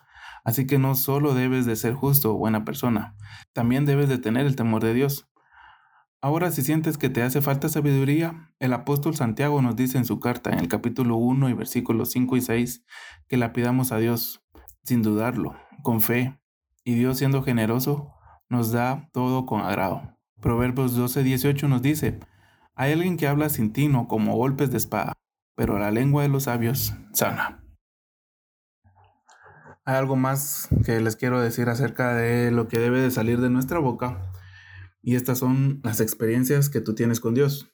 Así 0.43 0.65
que 0.65 0.79
no 0.79 0.95
solo 0.95 1.33
debes 1.33 1.65
de 1.65 1.75
ser 1.75 1.93
justo 1.93 2.33
o 2.33 2.37
buena 2.37 2.65
persona, 2.65 3.15
también 3.53 3.85
debes 3.85 4.09
de 4.09 4.17
tener 4.17 4.45
el 4.45 4.55
temor 4.55 4.83
de 4.83 4.93
Dios. 4.93 5.27
Ahora 6.21 6.51
si 6.51 6.61
sientes 6.61 6.97
que 6.97 7.09
te 7.09 7.23
hace 7.23 7.41
falta 7.41 7.67
sabiduría, 7.67 8.53
el 8.59 8.73
apóstol 8.73 9.15
Santiago 9.15 9.61
nos 9.61 9.75
dice 9.75 9.97
en 9.97 10.05
su 10.05 10.19
carta 10.19 10.51
en 10.51 10.59
el 10.59 10.67
capítulo 10.67 11.15
1 11.15 11.49
y 11.49 11.53
versículos 11.53 12.11
5 12.11 12.37
y 12.37 12.41
6 12.41 12.85
que 13.27 13.37
la 13.37 13.53
pidamos 13.53 13.91
a 13.91 13.97
Dios 13.97 14.43
sin 14.83 15.01
dudarlo, 15.01 15.55
con 15.83 16.01
fe, 16.01 16.39
y 16.83 16.95
Dios 16.95 17.17
siendo 17.17 17.43
generoso 17.43 18.13
nos 18.49 18.71
da 18.71 19.09
todo 19.13 19.45
con 19.45 19.61
agrado. 19.61 20.17
Proverbios 20.41 20.95
12, 20.95 21.23
18 21.23 21.67
nos 21.67 21.81
dice, 21.81 22.19
hay 22.75 22.93
alguien 22.93 23.17
que 23.17 23.27
habla 23.27 23.49
sin 23.49 23.73
tino 23.73 24.07
como 24.07 24.35
golpes 24.35 24.71
de 24.71 24.77
espada, 24.77 25.13
pero 25.55 25.79
la 25.79 25.91
lengua 25.91 26.23
de 26.23 26.29
los 26.29 26.43
sabios 26.43 26.93
sana. 27.13 27.60
Hay 29.83 29.95
algo 29.95 30.15
más 30.15 30.69
que 30.85 31.01
les 31.01 31.15
quiero 31.15 31.41
decir 31.41 31.67
acerca 31.69 32.13
de 32.15 32.51
lo 32.51 32.67
que 32.67 32.79
debe 32.79 33.01
de 33.01 33.09
salir 33.09 33.41
de 33.41 33.49
nuestra 33.49 33.79
boca. 33.79 34.31
Y 35.01 35.15
estas 35.15 35.39
son 35.39 35.81
las 35.83 36.01
experiencias 36.01 36.69
que 36.69 36.81
tú 36.81 36.93
tienes 36.93 37.19
con 37.19 37.33
Dios. 37.33 37.73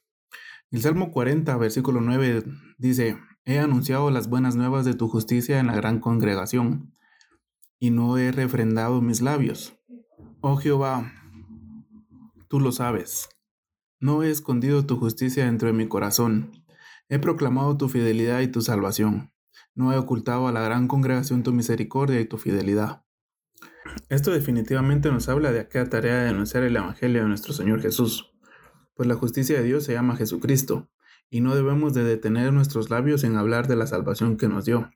El 0.72 0.82
Salmo 0.82 1.12
40, 1.12 1.56
versículo 1.58 2.00
9 2.02 2.44
dice, 2.78 3.18
He 3.46 3.60
anunciado 3.60 4.12
las 4.12 4.30
buenas 4.30 4.56
nuevas 4.56 4.86
de 4.86 4.94
tu 4.94 5.08
justicia 5.08 5.60
en 5.60 5.68
la 5.68 5.76
gran 5.76 6.00
congregación, 6.00 6.94
y 7.80 7.92
no 7.92 8.18
he 8.18 8.32
refrendado 8.32 9.02
mis 9.02 9.22
labios. 9.22 9.78
Oh 10.42 10.58
Jehová, 10.58 11.12
tú 12.48 12.60
lo 12.60 12.72
sabes. 12.72 13.30
No 14.00 14.24
he 14.24 14.30
escondido 14.30 14.86
tu 14.86 14.98
justicia 14.98 15.46
dentro 15.46 15.68
de 15.68 15.74
mi 15.74 15.88
corazón. 15.88 16.64
He 17.10 17.20
proclamado 17.20 17.78
tu 17.78 17.90
fidelidad 17.90 18.42
y 18.42 18.48
tu 18.48 18.62
salvación. 18.62 19.32
No 19.78 19.94
he 19.94 19.98
ocultado 19.98 20.48
a 20.48 20.52
la 20.52 20.62
gran 20.62 20.88
congregación 20.88 21.44
tu 21.44 21.54
misericordia 21.54 22.20
y 22.20 22.26
tu 22.26 22.40
fidelidad. 22.40 23.06
Esto 24.10 24.32
definitivamente 24.32 25.12
nos 25.12 25.30
habla 25.30 25.52
de 25.52 25.60
aquella 25.60 25.88
tarea 25.88 26.16
de 26.16 26.26
denunciar 26.26 26.64
el 26.64 26.76
Evangelio 26.76 27.22
de 27.22 27.28
nuestro 27.28 27.54
Señor 27.54 27.80
Jesús, 27.80 28.34
pues 28.96 29.08
la 29.08 29.14
justicia 29.14 29.56
de 29.56 29.64
Dios 29.64 29.84
se 29.84 29.94
llama 29.94 30.16
Jesucristo, 30.16 30.90
y 31.30 31.42
no 31.42 31.54
debemos 31.54 31.94
de 31.94 32.04
detener 32.04 32.52
nuestros 32.54 32.90
labios 32.90 33.24
en 33.24 33.38
hablar 33.38 33.68
de 33.68 33.76
la 33.76 33.86
salvación 33.86 34.38
que 34.38 34.48
nos 34.48 34.66
dio. 34.66 34.90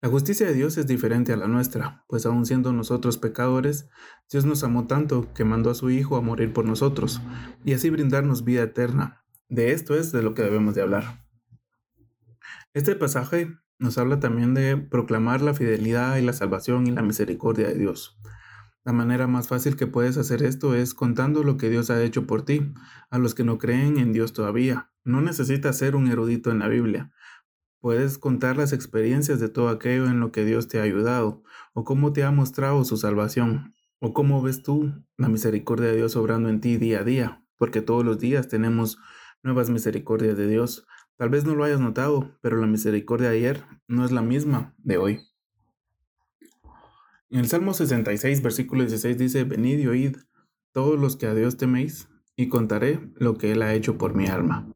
La 0.00 0.08
justicia 0.08 0.46
de 0.46 0.54
Dios 0.54 0.78
es 0.78 0.86
diferente 0.86 1.32
a 1.32 1.36
la 1.36 1.48
nuestra, 1.48 2.04
pues 2.06 2.24
aun 2.24 2.46
siendo 2.46 2.72
nosotros 2.72 3.18
pecadores, 3.18 3.88
Dios 4.30 4.44
nos 4.44 4.62
amó 4.62 4.86
tanto 4.86 5.34
que 5.34 5.44
mandó 5.44 5.70
a 5.70 5.74
su 5.74 5.90
Hijo 5.90 6.16
a 6.16 6.20
morir 6.20 6.52
por 6.52 6.66
nosotros 6.66 7.20
y 7.64 7.72
así 7.72 7.90
brindarnos 7.90 8.44
vida 8.44 8.62
eterna. 8.62 9.24
De 9.48 9.72
esto 9.72 9.96
es 9.96 10.12
de 10.12 10.22
lo 10.22 10.34
que 10.34 10.42
debemos 10.42 10.76
de 10.76 10.82
hablar. 10.82 11.27
Este 12.78 12.94
pasaje 12.94 13.58
nos 13.80 13.98
habla 13.98 14.20
también 14.20 14.54
de 14.54 14.76
proclamar 14.76 15.42
la 15.42 15.52
fidelidad 15.52 16.16
y 16.16 16.22
la 16.22 16.32
salvación 16.32 16.86
y 16.86 16.92
la 16.92 17.02
misericordia 17.02 17.66
de 17.66 17.74
Dios. 17.74 18.20
La 18.84 18.92
manera 18.92 19.26
más 19.26 19.48
fácil 19.48 19.74
que 19.74 19.88
puedes 19.88 20.16
hacer 20.16 20.44
esto 20.44 20.76
es 20.76 20.94
contando 20.94 21.42
lo 21.42 21.56
que 21.56 21.70
Dios 21.70 21.90
ha 21.90 22.00
hecho 22.00 22.28
por 22.28 22.44
ti, 22.44 22.72
a 23.10 23.18
los 23.18 23.34
que 23.34 23.42
no 23.42 23.58
creen 23.58 23.98
en 23.98 24.12
Dios 24.12 24.32
todavía. 24.32 24.92
No 25.02 25.20
necesitas 25.20 25.76
ser 25.76 25.96
un 25.96 26.06
erudito 26.06 26.52
en 26.52 26.60
la 26.60 26.68
Biblia. 26.68 27.10
Puedes 27.80 28.16
contar 28.16 28.56
las 28.56 28.72
experiencias 28.72 29.40
de 29.40 29.48
todo 29.48 29.70
aquello 29.70 30.06
en 30.06 30.20
lo 30.20 30.30
que 30.30 30.44
Dios 30.44 30.68
te 30.68 30.78
ha 30.78 30.84
ayudado, 30.84 31.42
o 31.74 31.82
cómo 31.82 32.12
te 32.12 32.22
ha 32.22 32.30
mostrado 32.30 32.84
su 32.84 32.96
salvación, 32.96 33.74
o 33.98 34.12
cómo 34.12 34.40
ves 34.40 34.62
tú 34.62 34.92
la 35.16 35.28
misericordia 35.28 35.88
de 35.88 35.96
Dios 35.96 36.14
obrando 36.14 36.48
en 36.48 36.60
ti 36.60 36.76
día 36.76 37.00
a 37.00 37.04
día, 37.04 37.44
porque 37.56 37.82
todos 37.82 38.04
los 38.04 38.20
días 38.20 38.46
tenemos 38.46 38.98
nuevas 39.42 39.68
misericordias 39.68 40.36
de 40.36 40.46
Dios. 40.46 40.86
Tal 41.18 41.30
vez 41.30 41.44
no 41.44 41.56
lo 41.56 41.64
hayas 41.64 41.80
notado, 41.80 42.38
pero 42.40 42.56
la 42.56 42.68
misericordia 42.68 43.30
de 43.30 43.36
ayer 43.36 43.64
no 43.88 44.04
es 44.04 44.12
la 44.12 44.22
misma 44.22 44.74
de 44.78 44.98
hoy. 44.98 45.20
En 47.28 47.40
el 47.40 47.48
Salmo 47.48 47.74
66, 47.74 48.40
versículo 48.40 48.82
16 48.82 49.18
dice, 49.18 49.42
Venid 49.42 49.80
y 49.80 49.88
oíd 49.88 50.16
todos 50.72 50.98
los 50.98 51.16
que 51.16 51.26
a 51.26 51.34
Dios 51.34 51.56
teméis, 51.56 52.08
y 52.36 52.48
contaré 52.48 53.10
lo 53.16 53.36
que 53.36 53.50
Él 53.50 53.62
ha 53.62 53.74
hecho 53.74 53.98
por 53.98 54.14
mi 54.14 54.28
alma. 54.28 54.72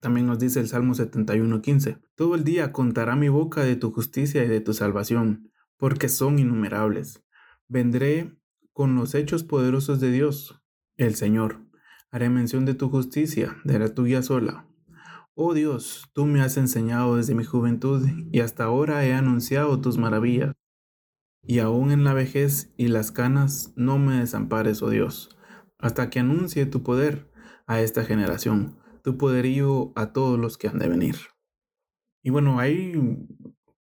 También 0.00 0.26
nos 0.26 0.38
dice 0.38 0.60
el 0.60 0.68
Salmo 0.68 0.92
71:15, 0.92 2.02
Todo 2.14 2.34
el 2.34 2.44
día 2.44 2.70
contará 2.70 3.16
mi 3.16 3.30
boca 3.30 3.64
de 3.64 3.76
tu 3.76 3.90
justicia 3.90 4.44
y 4.44 4.48
de 4.48 4.60
tu 4.60 4.74
salvación, 4.74 5.50
porque 5.78 6.10
son 6.10 6.38
innumerables. 6.38 7.24
Vendré 7.66 8.36
con 8.74 8.94
los 8.94 9.14
hechos 9.14 9.42
poderosos 9.42 10.00
de 10.00 10.10
Dios, 10.10 10.62
el 10.98 11.14
Señor. 11.14 11.64
Haré 12.14 12.30
mención 12.30 12.64
de 12.64 12.74
tu 12.74 12.90
justicia, 12.90 13.56
de 13.64 13.76
la 13.76 13.92
tuya 13.92 14.22
sola. 14.22 14.68
Oh 15.34 15.52
Dios, 15.52 16.12
tú 16.14 16.26
me 16.26 16.42
has 16.42 16.56
enseñado 16.56 17.16
desde 17.16 17.34
mi 17.34 17.42
juventud 17.42 18.06
y 18.30 18.38
hasta 18.38 18.62
ahora 18.62 19.04
he 19.04 19.12
anunciado 19.12 19.80
tus 19.80 19.98
maravillas. 19.98 20.52
Y 21.42 21.58
aún 21.58 21.90
en 21.90 22.04
la 22.04 22.14
vejez 22.14 22.72
y 22.76 22.86
las 22.86 23.10
canas 23.10 23.72
no 23.74 23.98
me 23.98 24.20
desampares, 24.20 24.80
oh 24.80 24.90
Dios, 24.90 25.36
hasta 25.76 26.08
que 26.08 26.20
anuncie 26.20 26.66
tu 26.66 26.84
poder 26.84 27.32
a 27.66 27.80
esta 27.80 28.04
generación 28.04 28.78
tu 29.02 29.18
poderío 29.18 29.92
a 29.96 30.12
todos 30.12 30.38
los 30.38 30.56
que 30.56 30.68
han 30.68 30.78
de 30.78 30.88
venir. 30.88 31.16
Y 32.22 32.30
bueno, 32.30 32.60
hay 32.60 32.94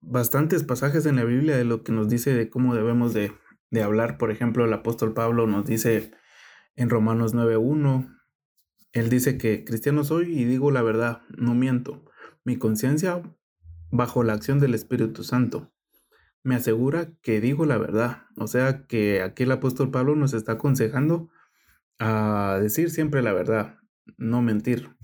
bastantes 0.01 0.65
pasajes 0.65 1.07
en 1.07 1.15
la 1.15 1.23
Biblia 1.23 1.57
de 1.57 1.65
lo 1.65 1.85
que 1.85 1.93
nos 1.93 2.09
dice 2.09 2.35
de 2.35 2.51
cómo 2.51 2.75
debemos 2.75 3.15
de, 3.15 3.31
de 3.71 3.83
hablar. 3.85 4.19
Por 4.19 4.33
ejemplo, 4.33 4.65
el 4.65 4.73
apóstol 4.73 5.15
Pablo 5.15 5.47
nos 5.47 5.65
dice 5.65 6.11
en 6.75 6.91
Romanos 6.91 7.33
9.1, 7.33 8.16
él 8.97 9.11
dice 9.11 9.37
que 9.37 9.63
cristiano 9.63 10.05
soy 10.05 10.33
y 10.33 10.47
digo 10.47 10.71
la 10.71 10.81
verdad, 10.81 11.21
no 11.37 11.55
miento. 11.55 12.03
Mi 12.45 12.57
conciencia, 12.57 13.23
bajo 13.91 14.23
la 14.23 14.33
acción 14.33 14.59
del 14.59 14.75
Espíritu 14.75 15.23
Santo, 15.23 15.71
me 16.43 16.55
asegura 16.55 17.13
que 17.21 17.43
digo 17.43 17.67
la 17.67 17.77
verdad. 17.77 18.23
O 18.39 18.47
sea 18.47 18.87
que 18.87 19.21
aquí 19.21 19.43
el 19.43 19.53
apóstol 19.53 19.91
Pablo 19.91 20.17
nos 20.17 20.33
está 20.33 20.53
aconsejando 20.53 21.29
a 21.99 22.59
decir 22.63 22.89
siempre 22.91 23.21
la 23.21 23.35
verdad, 23.35 23.77
no 24.17 24.41
mentir. 24.41 24.97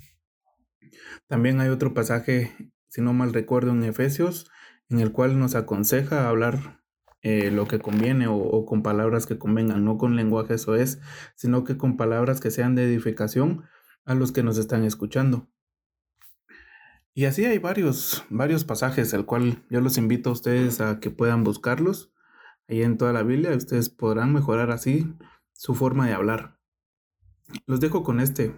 También 1.27 1.61
hay 1.61 1.69
otro 1.69 1.93
pasaje, 1.93 2.73
si 2.89 3.03
no 3.03 3.13
mal 3.13 3.35
recuerdo, 3.35 3.73
en 3.73 3.85
Efesios, 3.85 4.51
en 4.89 5.01
el 5.01 5.13
cual 5.13 5.39
nos 5.39 5.55
aconseja 5.55 6.31
hablar 6.31 6.81
eh, 7.21 7.51
lo 7.51 7.69
que 7.69 7.79
conviene 7.79 8.27
o, 8.27 8.37
o, 8.37 8.65
con 8.65 8.83
palabras 8.83 9.27
que 9.27 9.39
convengan, 9.39 9.85
no 9.85 9.99
con 9.99 10.17
lenguaje 10.17 10.55
eso 10.55 10.77
es, 10.77 10.99
sino 11.35 11.65
que 11.65 11.77
con 11.77 11.99
palabras 11.99 12.41
que 12.41 12.51
sean 12.51 12.75
de 12.75 12.85
edificación 12.85 13.65
a 14.05 14.15
los 14.15 14.33
que 14.33 14.43
nos 14.43 14.59
están 14.59 14.85
escuchando. 14.85 15.49
Y 17.15 17.27
así 17.27 17.45
hay 17.45 17.59
varios, 17.59 18.25
varios 18.31 18.65
pasajes, 18.65 19.13
el 19.13 19.27
cual 19.27 19.65
yo 19.69 19.81
los 19.81 19.99
invito 19.99 20.31
a 20.31 20.33
ustedes 20.33 20.81
a 20.81 20.99
que 20.99 21.11
puedan 21.11 21.45
buscarlos. 21.45 22.13
Ahí 22.69 22.83
en 22.83 22.97
toda 22.97 23.13
la 23.13 23.23
Biblia 23.23 23.55
ustedes 23.55 23.91
podrán 23.91 24.33
mejorar 24.33 24.71
así 24.71 25.15
su 25.53 25.75
forma 25.75 26.07
de 26.07 26.15
hablar. 26.15 26.59
Los 27.67 27.81
dejo 27.81 28.03
con 28.03 28.19
este, 28.19 28.57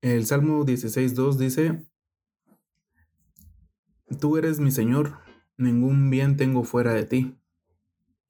el 0.00 0.26
Salmo 0.26 0.64
16.2 0.64 1.36
dice, 1.36 1.84
Tú 4.20 4.36
eres 4.36 4.60
mi 4.60 4.70
Señor, 4.70 5.18
ningún 5.56 6.08
bien 6.08 6.36
tengo 6.36 6.62
fuera 6.62 6.92
de 6.92 7.04
ti. 7.04 7.36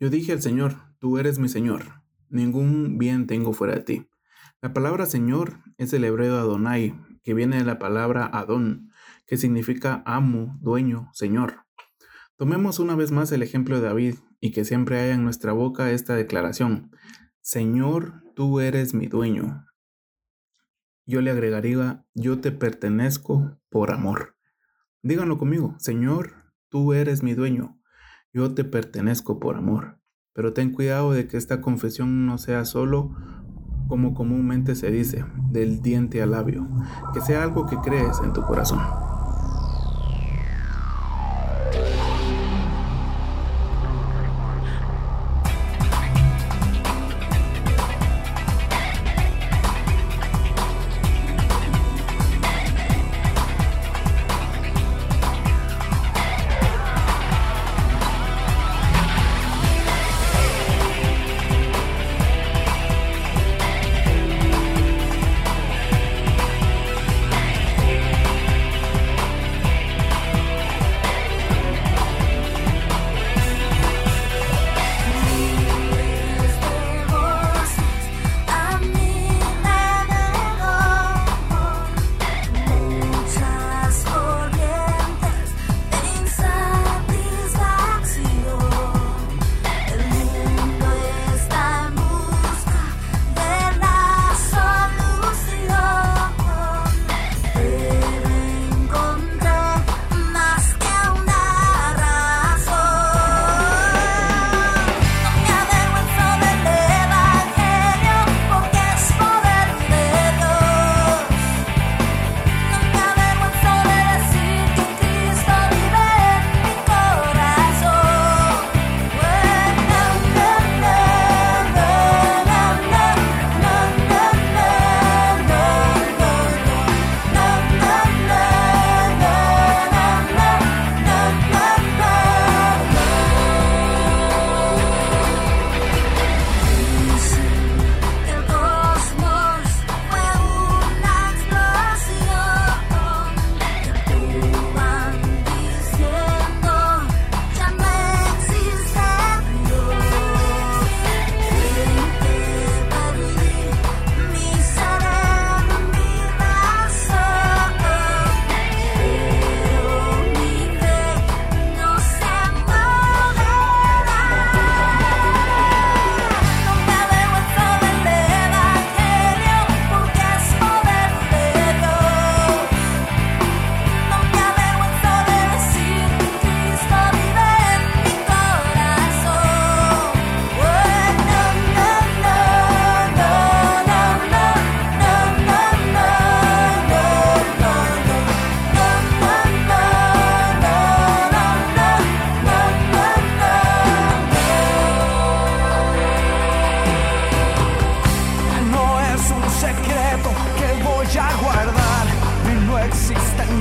Yo 0.00 0.08
dije 0.08 0.32
al 0.32 0.40
Señor, 0.40 0.76
Tú 0.98 1.18
eres 1.18 1.38
mi 1.38 1.50
Señor, 1.50 2.02
ningún 2.30 2.96
bien 2.96 3.26
tengo 3.26 3.52
fuera 3.52 3.74
de 3.74 3.80
ti. 3.82 4.08
La 4.60 4.72
palabra 4.72 5.06
Señor 5.06 5.60
es 5.76 5.92
el 5.92 6.04
hebreo 6.04 6.36
Adonai, 6.36 6.98
que 7.22 7.34
viene 7.34 7.58
de 7.58 7.64
la 7.64 7.78
palabra 7.78 8.26
Adón, 8.26 8.90
que 9.26 9.36
significa 9.36 10.02
amo, 10.04 10.58
dueño, 10.60 11.10
Señor. 11.12 11.64
Tomemos 12.36 12.78
una 12.78 12.96
vez 12.96 13.12
más 13.12 13.30
el 13.32 13.42
ejemplo 13.42 13.76
de 13.76 13.86
David 13.86 14.14
y 14.40 14.50
que 14.52 14.64
siempre 14.64 15.00
haya 15.00 15.14
en 15.14 15.24
nuestra 15.24 15.52
boca 15.52 15.90
esta 15.92 16.16
declaración. 16.16 16.90
Señor, 17.40 18.22
tú 18.34 18.60
eres 18.60 18.94
mi 18.94 19.06
dueño, 19.06 19.68
yo 21.08 21.22
le 21.22 21.30
agregaría, 21.30 22.04
yo 22.12 22.38
te 22.38 22.52
pertenezco 22.52 23.58
por 23.70 23.92
amor. 23.92 24.36
Díganlo 25.02 25.38
conmigo, 25.38 25.74
Señor, 25.78 26.52
tú 26.68 26.92
eres 26.92 27.22
mi 27.22 27.32
dueño, 27.32 27.80
yo 28.30 28.52
te 28.52 28.62
pertenezco 28.62 29.40
por 29.40 29.56
amor. 29.56 30.02
Pero 30.34 30.52
ten 30.52 30.70
cuidado 30.70 31.12
de 31.12 31.26
que 31.26 31.38
esta 31.38 31.62
confesión 31.62 32.26
no 32.26 32.36
sea 32.36 32.66
solo 32.66 33.16
como 33.88 34.14
comúnmente 34.14 34.74
se 34.74 34.90
dice, 34.90 35.24
del 35.50 35.82
diente 35.82 36.22
al 36.22 36.32
labio, 36.32 36.66
que 37.14 37.20
sea 37.20 37.42
algo 37.42 37.66
que 37.66 37.78
crees 37.78 38.20
en 38.22 38.32
tu 38.32 38.42
corazón. 38.42 39.07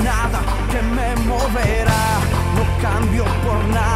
Nada 0.08 0.39
que 0.72 0.82
me 0.96 1.10
moverá, 1.30 2.06
no 2.56 2.63
cambio 2.82 3.26
por 3.43 3.60
nada 3.74 3.87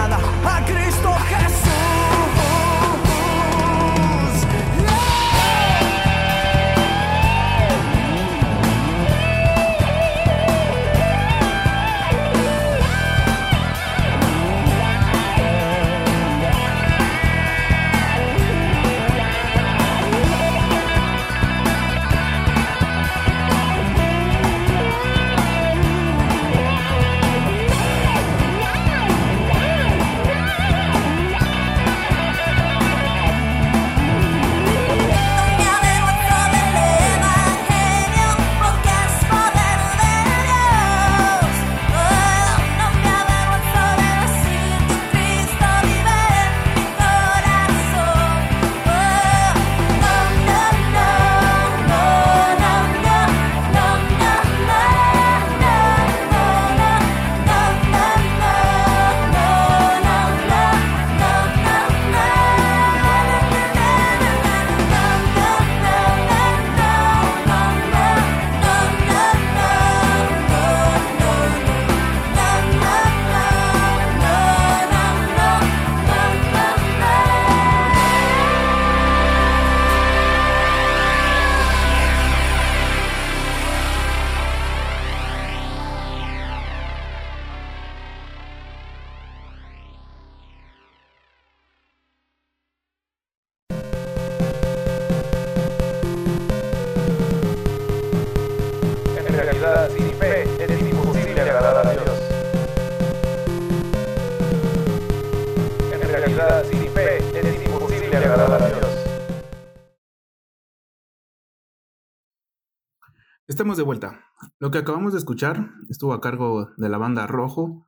Estamos 113.62 113.78
de 113.78 113.84
vuelta. 113.84 114.26
Lo 114.58 114.72
que 114.72 114.80
acabamos 114.80 115.14
de 115.14 115.20
escuchar 115.20 115.70
estuvo 115.88 116.14
a 116.14 116.20
cargo 116.20 116.72
de 116.78 116.90
la 116.90 116.98
banda 116.98 117.28
Rojo 117.28 117.88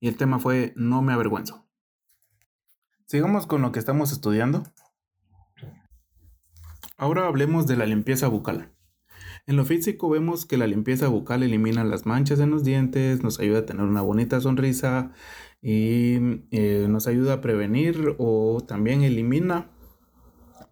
y 0.00 0.08
el 0.08 0.16
tema 0.16 0.38
fue 0.38 0.72
No 0.74 1.02
me 1.02 1.12
avergüenzo. 1.12 1.68
Sigamos 3.04 3.46
con 3.46 3.60
lo 3.60 3.72
que 3.72 3.78
estamos 3.78 4.12
estudiando. 4.12 4.62
Ahora 6.96 7.26
hablemos 7.26 7.66
de 7.66 7.76
la 7.76 7.84
limpieza 7.84 8.26
bucal. 8.28 8.72
En 9.46 9.56
lo 9.56 9.66
físico 9.66 10.08
vemos 10.08 10.46
que 10.46 10.56
la 10.56 10.66
limpieza 10.66 11.08
bucal 11.08 11.42
elimina 11.42 11.84
las 11.84 12.06
manchas 12.06 12.40
en 12.40 12.50
los 12.50 12.64
dientes, 12.64 13.22
nos 13.22 13.38
ayuda 13.38 13.58
a 13.58 13.66
tener 13.66 13.84
una 13.84 14.00
bonita 14.00 14.40
sonrisa 14.40 15.12
y 15.60 16.46
eh, 16.52 16.86
nos 16.88 17.06
ayuda 17.06 17.34
a 17.34 17.40
prevenir 17.42 18.16
o 18.16 18.64
también 18.66 19.02
elimina 19.02 19.72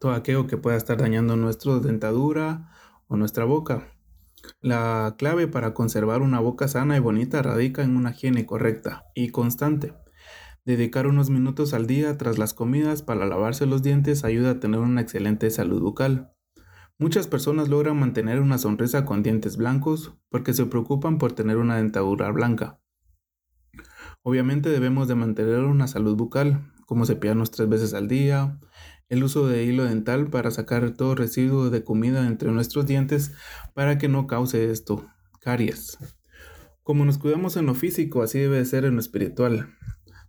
todo 0.00 0.12
aquello 0.12 0.46
que 0.46 0.56
pueda 0.56 0.78
estar 0.78 0.96
dañando 0.96 1.36
nuestra 1.36 1.78
dentadura 1.80 2.70
o 3.08 3.16
nuestra 3.16 3.44
boca. 3.44 3.90
La 4.60 5.14
clave 5.18 5.48
para 5.48 5.74
conservar 5.74 6.22
una 6.22 6.40
boca 6.40 6.68
sana 6.68 6.96
y 6.96 7.00
bonita 7.00 7.42
radica 7.42 7.82
en 7.82 7.96
una 7.96 8.10
higiene 8.10 8.46
correcta 8.46 9.04
y 9.14 9.30
constante. 9.30 9.94
Dedicar 10.64 11.06
unos 11.06 11.30
minutos 11.30 11.74
al 11.74 11.86
día 11.86 12.16
tras 12.16 12.38
las 12.38 12.54
comidas 12.54 13.02
para 13.02 13.26
lavarse 13.26 13.66
los 13.66 13.82
dientes 13.82 14.24
ayuda 14.24 14.52
a 14.52 14.60
tener 14.60 14.80
una 14.80 15.02
excelente 15.02 15.50
salud 15.50 15.82
bucal. 15.82 16.32
Muchas 16.98 17.26
personas 17.26 17.68
logran 17.68 17.98
mantener 17.98 18.40
una 18.40 18.56
sonrisa 18.56 19.04
con 19.04 19.22
dientes 19.22 19.56
blancos 19.56 20.14
porque 20.30 20.54
se 20.54 20.64
preocupan 20.66 21.18
por 21.18 21.32
tener 21.32 21.56
una 21.56 21.76
dentadura 21.76 22.30
blanca. 22.30 22.80
Obviamente 24.22 24.70
debemos 24.70 25.06
de 25.06 25.16
mantener 25.16 25.60
una 25.60 25.86
salud 25.86 26.16
bucal, 26.16 26.72
como 26.86 27.04
cepillarnos 27.04 27.50
tres 27.50 27.68
veces 27.68 27.92
al 27.92 28.08
día, 28.08 28.58
el 29.14 29.24
uso 29.24 29.46
de 29.46 29.64
hilo 29.64 29.84
dental 29.84 30.28
para 30.28 30.50
sacar 30.50 30.90
todo 30.90 31.14
residuo 31.14 31.70
de 31.70 31.84
comida 31.84 32.26
entre 32.26 32.50
nuestros 32.50 32.84
dientes 32.84 33.32
para 33.72 33.96
que 33.96 34.08
no 34.08 34.26
cause 34.26 34.70
esto, 34.70 35.06
caries. 35.40 35.98
Como 36.82 37.04
nos 37.04 37.16
cuidamos 37.18 37.56
en 37.56 37.66
lo 37.66 37.74
físico, 37.74 38.22
así 38.22 38.38
debe 38.38 38.58
de 38.58 38.64
ser 38.66 38.84
en 38.84 38.94
lo 38.94 39.00
espiritual. 39.00 39.70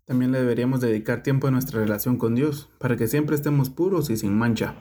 También 0.05 0.31
le 0.31 0.39
deberíamos 0.39 0.81
dedicar 0.81 1.23
tiempo 1.23 1.47
a 1.47 1.51
nuestra 1.51 1.79
relación 1.79 2.17
con 2.17 2.35
Dios, 2.35 2.69
para 2.79 2.95
que 2.95 3.07
siempre 3.07 3.35
estemos 3.35 3.71
puros 3.71 4.09
y 4.09 4.17
sin 4.17 4.37
mancha. 4.37 4.75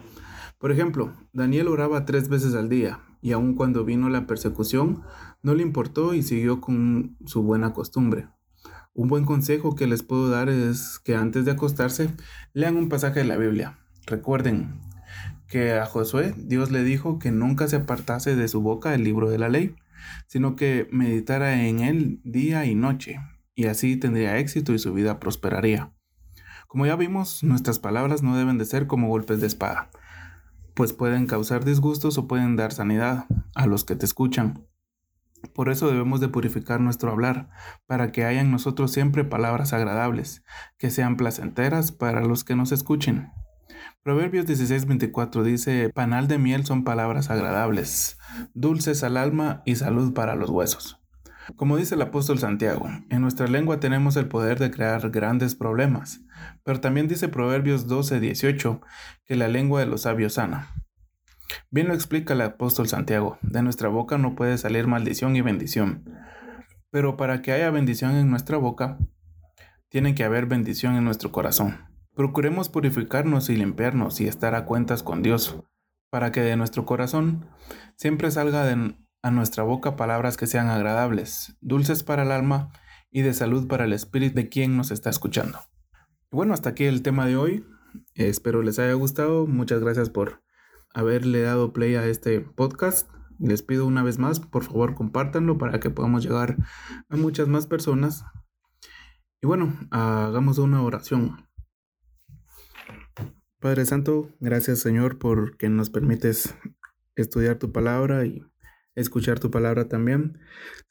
Por 0.58 0.70
ejemplo, 0.70 1.14
Daniel 1.32 1.68
oraba 1.68 2.04
tres 2.04 2.28
veces 2.28 2.54
al 2.54 2.68
día, 2.68 3.00
y 3.22 3.32
aun 3.32 3.54
cuando 3.54 3.84
vino 3.84 4.10
la 4.10 4.26
persecución, 4.26 5.02
no 5.42 5.54
le 5.54 5.62
importó 5.62 6.12
y 6.12 6.22
siguió 6.22 6.60
con 6.60 7.16
su 7.24 7.42
buena 7.42 7.72
costumbre. 7.72 8.28
Un 8.92 9.08
buen 9.08 9.24
consejo 9.24 9.74
que 9.74 9.86
les 9.86 10.02
puedo 10.02 10.28
dar 10.28 10.48
es 10.50 11.00
que 11.02 11.16
antes 11.16 11.44
de 11.44 11.52
acostarse, 11.52 12.10
lean 12.52 12.76
un 12.76 12.88
pasaje 12.88 13.20
de 13.20 13.26
la 13.26 13.36
Biblia. 13.36 13.78
Recuerden 14.06 14.80
que 15.48 15.72
a 15.74 15.86
Josué 15.86 16.34
Dios 16.36 16.70
le 16.70 16.82
dijo 16.82 17.18
que 17.18 17.30
nunca 17.30 17.68
se 17.68 17.76
apartase 17.76 18.36
de 18.36 18.48
su 18.48 18.60
boca 18.60 18.94
el 18.94 19.04
libro 19.04 19.30
de 19.30 19.38
la 19.38 19.48
ley, 19.48 19.76
sino 20.26 20.56
que 20.56 20.88
meditara 20.90 21.66
en 21.66 21.80
él 21.80 22.20
día 22.24 22.66
y 22.66 22.74
noche, 22.74 23.20
y 23.54 23.66
así 23.66 23.96
tendría 23.96 24.38
éxito 24.38 24.74
y 24.74 24.78
su 24.78 24.92
vida 24.92 25.20
prosperaría. 25.20 25.92
Como 26.68 26.86
ya 26.86 26.96
vimos, 26.96 27.42
nuestras 27.44 27.78
palabras 27.78 28.22
no 28.22 28.36
deben 28.36 28.58
de 28.58 28.64
ser 28.64 28.86
como 28.86 29.08
golpes 29.08 29.40
de 29.40 29.46
espada, 29.46 29.90
pues 30.74 30.92
pueden 30.92 31.26
causar 31.26 31.64
disgustos 31.64 32.18
o 32.18 32.26
pueden 32.26 32.56
dar 32.56 32.72
sanidad 32.72 33.26
a 33.54 33.66
los 33.66 33.84
que 33.84 33.96
te 33.96 34.04
escuchan. 34.04 34.66
Por 35.54 35.68
eso 35.68 35.88
debemos 35.88 36.20
de 36.20 36.28
purificar 36.28 36.80
nuestro 36.80 37.12
hablar, 37.12 37.50
para 37.86 38.12
que 38.12 38.24
haya 38.24 38.40
en 38.40 38.50
nosotros 38.50 38.92
siempre 38.92 39.24
palabras 39.24 39.72
agradables, 39.72 40.42
que 40.78 40.90
sean 40.90 41.16
placenteras 41.16 41.92
para 41.92 42.22
los 42.22 42.44
que 42.44 42.56
nos 42.56 42.72
escuchen. 42.72 43.30
Proverbios 44.04 44.44
16:24 44.44 45.42
dice, 45.42 45.88
panal 45.88 46.28
de 46.28 46.36
miel 46.36 46.66
son 46.66 46.84
palabras 46.84 47.30
agradables, 47.30 48.18
dulces 48.52 49.02
al 49.02 49.16
alma 49.16 49.62
y 49.64 49.76
salud 49.76 50.12
para 50.12 50.34
los 50.34 50.50
huesos. 50.50 51.00
Como 51.56 51.78
dice 51.78 51.94
el 51.94 52.02
apóstol 52.02 52.38
Santiago, 52.38 52.86
en 53.08 53.22
nuestra 53.22 53.46
lengua 53.46 53.80
tenemos 53.80 54.16
el 54.16 54.28
poder 54.28 54.58
de 54.58 54.70
crear 54.70 55.08
grandes 55.10 55.54
problemas, 55.54 56.20
pero 56.64 56.82
también 56.82 57.08
dice 57.08 57.28
Proverbios 57.28 57.88
12:18 57.88 58.82
que 59.24 59.36
la 59.36 59.48
lengua 59.48 59.80
de 59.80 59.86
los 59.86 60.02
sabios 60.02 60.34
sana. 60.34 60.74
Bien 61.70 61.88
lo 61.88 61.94
explica 61.94 62.34
el 62.34 62.42
apóstol 62.42 62.88
Santiago, 62.88 63.38
de 63.40 63.62
nuestra 63.62 63.88
boca 63.88 64.18
no 64.18 64.34
puede 64.34 64.58
salir 64.58 64.86
maldición 64.86 65.34
y 65.34 65.40
bendición, 65.40 66.04
pero 66.90 67.16
para 67.16 67.40
que 67.40 67.52
haya 67.52 67.70
bendición 67.70 68.14
en 68.16 68.28
nuestra 68.28 68.58
boca, 68.58 68.98
tiene 69.88 70.14
que 70.14 70.24
haber 70.24 70.44
bendición 70.44 70.94
en 70.94 71.04
nuestro 71.04 71.32
corazón. 71.32 71.93
Procuremos 72.14 72.68
purificarnos 72.68 73.50
y 73.50 73.56
limpiarnos 73.56 74.20
y 74.20 74.28
estar 74.28 74.54
a 74.54 74.66
cuentas 74.66 75.02
con 75.02 75.22
Dios, 75.22 75.64
para 76.10 76.30
que 76.30 76.42
de 76.42 76.56
nuestro 76.56 76.86
corazón 76.86 77.46
siempre 77.96 78.30
salga 78.30 78.72
a 79.22 79.30
nuestra 79.32 79.64
boca 79.64 79.96
palabras 79.96 80.36
que 80.36 80.46
sean 80.46 80.68
agradables, 80.68 81.56
dulces 81.60 82.04
para 82.04 82.22
el 82.22 82.30
alma 82.30 82.70
y 83.10 83.22
de 83.22 83.34
salud 83.34 83.66
para 83.66 83.84
el 83.84 83.92
espíritu 83.92 84.36
de 84.36 84.48
quien 84.48 84.76
nos 84.76 84.92
está 84.92 85.10
escuchando. 85.10 85.58
Bueno, 86.30 86.54
hasta 86.54 86.70
aquí 86.70 86.84
el 86.84 87.02
tema 87.02 87.26
de 87.26 87.36
hoy. 87.36 87.66
Espero 88.14 88.62
les 88.62 88.78
haya 88.78 88.92
gustado. 88.94 89.46
Muchas 89.48 89.80
gracias 89.80 90.08
por 90.08 90.42
haberle 90.94 91.42
dado 91.42 91.72
play 91.72 91.96
a 91.96 92.06
este 92.06 92.40
podcast. 92.40 93.10
Les 93.40 93.62
pido 93.62 93.86
una 93.86 94.04
vez 94.04 94.18
más, 94.18 94.38
por 94.38 94.62
favor, 94.62 94.94
compártanlo 94.94 95.58
para 95.58 95.80
que 95.80 95.90
podamos 95.90 96.22
llegar 96.22 96.56
a 97.08 97.16
muchas 97.16 97.48
más 97.48 97.66
personas. 97.66 98.24
Y 99.42 99.46
bueno, 99.48 99.74
hagamos 99.90 100.58
una 100.58 100.82
oración. 100.82 101.44
Padre 103.64 103.86
Santo, 103.86 104.28
gracias 104.40 104.80
Señor 104.80 105.18
por 105.18 105.56
que 105.56 105.70
nos 105.70 105.88
permites 105.88 106.54
estudiar 107.16 107.56
tu 107.56 107.72
palabra 107.72 108.26
y 108.26 108.44
escuchar 108.94 109.40
tu 109.40 109.50
palabra 109.50 109.88
también. 109.88 110.38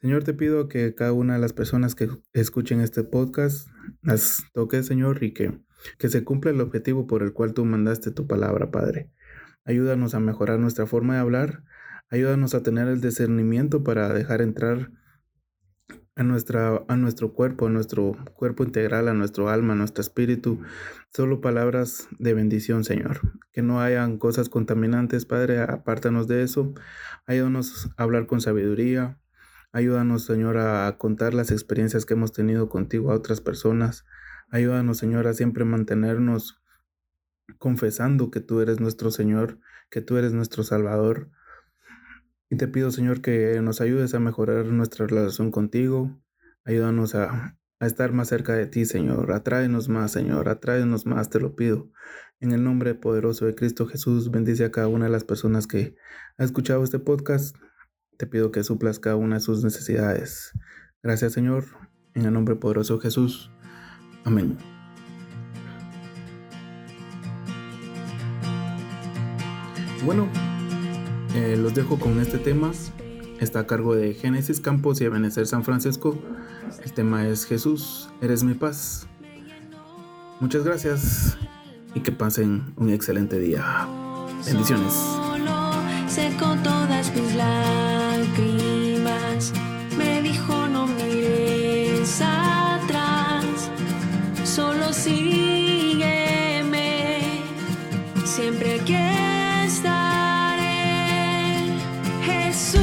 Señor, 0.02 0.24
te 0.24 0.34
pido 0.34 0.68
que 0.70 0.96
cada 0.96 1.14
una 1.14 1.36
de 1.36 1.40
las 1.40 1.54
personas 1.54 1.94
que 1.94 2.10
escuchen 2.34 2.82
este 2.82 3.04
podcast 3.04 3.68
las 4.02 4.46
toque, 4.54 4.82
Señor, 4.82 5.24
y 5.24 5.36
que, 5.36 5.62
que 6.00 6.10
se 6.10 6.24
cumpla 6.24 6.50
el 6.50 6.62
objetivo 6.62 7.06
por 7.06 7.22
el 7.22 7.32
cual 7.32 7.54
tú 7.54 7.64
mandaste 7.64 8.10
tu 8.10 8.26
palabra, 8.26 8.72
Padre. 8.72 9.12
Ayúdanos 9.66 10.16
a 10.16 10.20
mejorar 10.20 10.58
nuestra 10.58 10.88
forma 10.88 11.14
de 11.14 11.20
hablar. 11.20 11.64
Ayúdanos 12.10 12.56
a 12.56 12.64
tener 12.64 12.88
el 12.88 13.02
discernimiento 13.02 13.84
para 13.84 14.12
dejar 14.12 14.42
entrar 14.42 14.90
a, 16.16 16.24
nuestra, 16.24 16.84
a 16.88 16.96
nuestro 16.96 17.34
cuerpo, 17.34 17.68
a 17.68 17.70
nuestro 17.70 18.16
cuerpo 18.36 18.64
integral, 18.64 19.08
a 19.08 19.14
nuestro 19.14 19.50
alma, 19.50 19.74
a 19.74 19.76
nuestro 19.76 20.02
espíritu. 20.02 20.62
Solo 21.12 21.42
palabras 21.42 22.08
de 22.20 22.34
bendición, 22.34 22.84
Señor. 22.84 23.22
Que 23.52 23.62
no 23.62 23.82
hayan 23.82 24.18
cosas 24.18 24.50
contaminantes, 24.50 25.26
Padre. 25.26 25.62
Apártanos 25.62 26.28
de 26.28 26.44
eso. 26.44 26.74
Ayúdanos 27.26 27.90
a 27.98 28.04
hablar 28.04 28.28
con 28.28 28.42
sabiduría. 28.42 29.20
Ayúdanos, 29.72 30.26
Señor, 30.26 30.58
a 30.58 30.98
contar 31.00 31.34
las 31.34 31.50
experiencias 31.52 32.06
que 32.06 32.14
hemos 32.14 32.32
tenido 32.32 32.70
contigo 32.70 33.12
a 33.12 33.16
otras 33.16 33.42
personas. 33.42 34.06
Ayúdanos, 34.50 35.00
Señor, 35.00 35.26
a 35.28 35.34
siempre 35.34 35.66
mantenernos 35.66 36.62
confesando 37.58 38.30
que 38.30 38.40
tú 38.40 38.62
eres 38.62 38.80
nuestro 38.80 39.10
Señor, 39.10 39.60
que 39.90 40.02
tú 40.02 40.18
eres 40.18 40.34
nuestro 40.34 40.64
Salvador. 40.64 41.32
Y 42.54 42.56
te 42.56 42.68
pido, 42.68 42.92
Señor, 42.92 43.22
que 43.22 43.60
nos 43.64 43.82
ayudes 43.82 44.14
a 44.14 44.20
mejorar 44.20 44.68
nuestra 44.68 45.08
relación 45.08 45.50
contigo. 45.50 46.22
Ayúdanos 46.66 47.16
a, 47.16 47.58
a 47.80 47.88
estar 47.88 48.14
más 48.14 48.28
cerca 48.28 48.54
de 48.54 48.68
ti, 48.68 48.86
Señor. 48.86 49.32
Atráenos 49.32 49.90
más, 49.90 50.12
Señor. 50.12 50.48
Atráenos 50.48 51.08
más, 51.08 51.32
te 51.32 51.40
lo 51.40 51.56
pido. 51.56 51.90
En 52.40 52.52
el 52.52 52.64
nombre 52.64 52.94
poderoso 52.94 53.48
de 53.48 53.56
Cristo 53.56 53.88
Jesús, 53.88 54.30
bendice 54.30 54.66
a 54.66 54.72
cada 54.72 54.88
una 54.88 55.06
de 55.06 55.12
las 55.12 55.24
personas 55.24 55.66
que 55.66 55.96
ha 56.38 56.44
escuchado 56.44 56.84
este 56.84 57.00
podcast. 57.00 57.56
Te 58.20 58.28
pido 58.28 58.52
que 58.52 58.64
suplas 58.64 59.00
cada 59.00 59.16
una 59.16 59.38
de 59.38 59.42
sus 59.42 59.64
necesidades. 59.64 60.52
Gracias, 61.02 61.34
Señor. 61.34 61.66
En 62.14 62.28
el 62.28 62.34
nombre 62.34 62.56
poderoso 62.56 62.98
de 62.98 63.02
Jesús. 63.02 63.50
Amén. 64.26 64.60
Bueno, 70.06 70.30
eh, 71.36 71.56
los 71.58 71.74
dejo 71.74 71.98
con 72.00 72.20
este 72.20 72.38
tema. 72.38 72.72
Está 73.40 73.60
a 73.60 73.68
cargo 73.68 73.96
de 73.96 74.14
Génesis 74.14 74.60
Campos 74.60 75.02
y 75.02 75.06
Ebenezer 75.06 75.48
San 75.48 75.64
Francisco. 75.64 76.18
El 76.84 76.94
tema 76.94 77.28
es 77.28 77.46
Jesús, 77.46 78.10
eres 78.22 78.44
mi 78.44 78.54
paz. 78.54 79.08
Muchas 80.40 80.64
gracias 80.64 81.38
y 81.96 82.02
que 82.02 82.12
pasen 82.12 82.74
un 82.78 82.90
excelente 82.90 83.40
día. 83.40 83.88
Bendiciones. 84.46 84.94
Solo 84.94 85.72
secó 86.08 86.56
todas 86.64 87.14
mis 87.16 87.36
lágrimas. 87.36 88.34
Me 89.98 90.22
dijo 90.22 90.68
no 90.68 90.88
mires 90.88 92.22
atrás. 92.22 93.70
Solo 94.44 94.92
sígueme. 94.94 96.02
Siempre 98.26 98.80
que 98.86 99.66
estaré. 99.66 100.13
Jesús, 102.54 102.83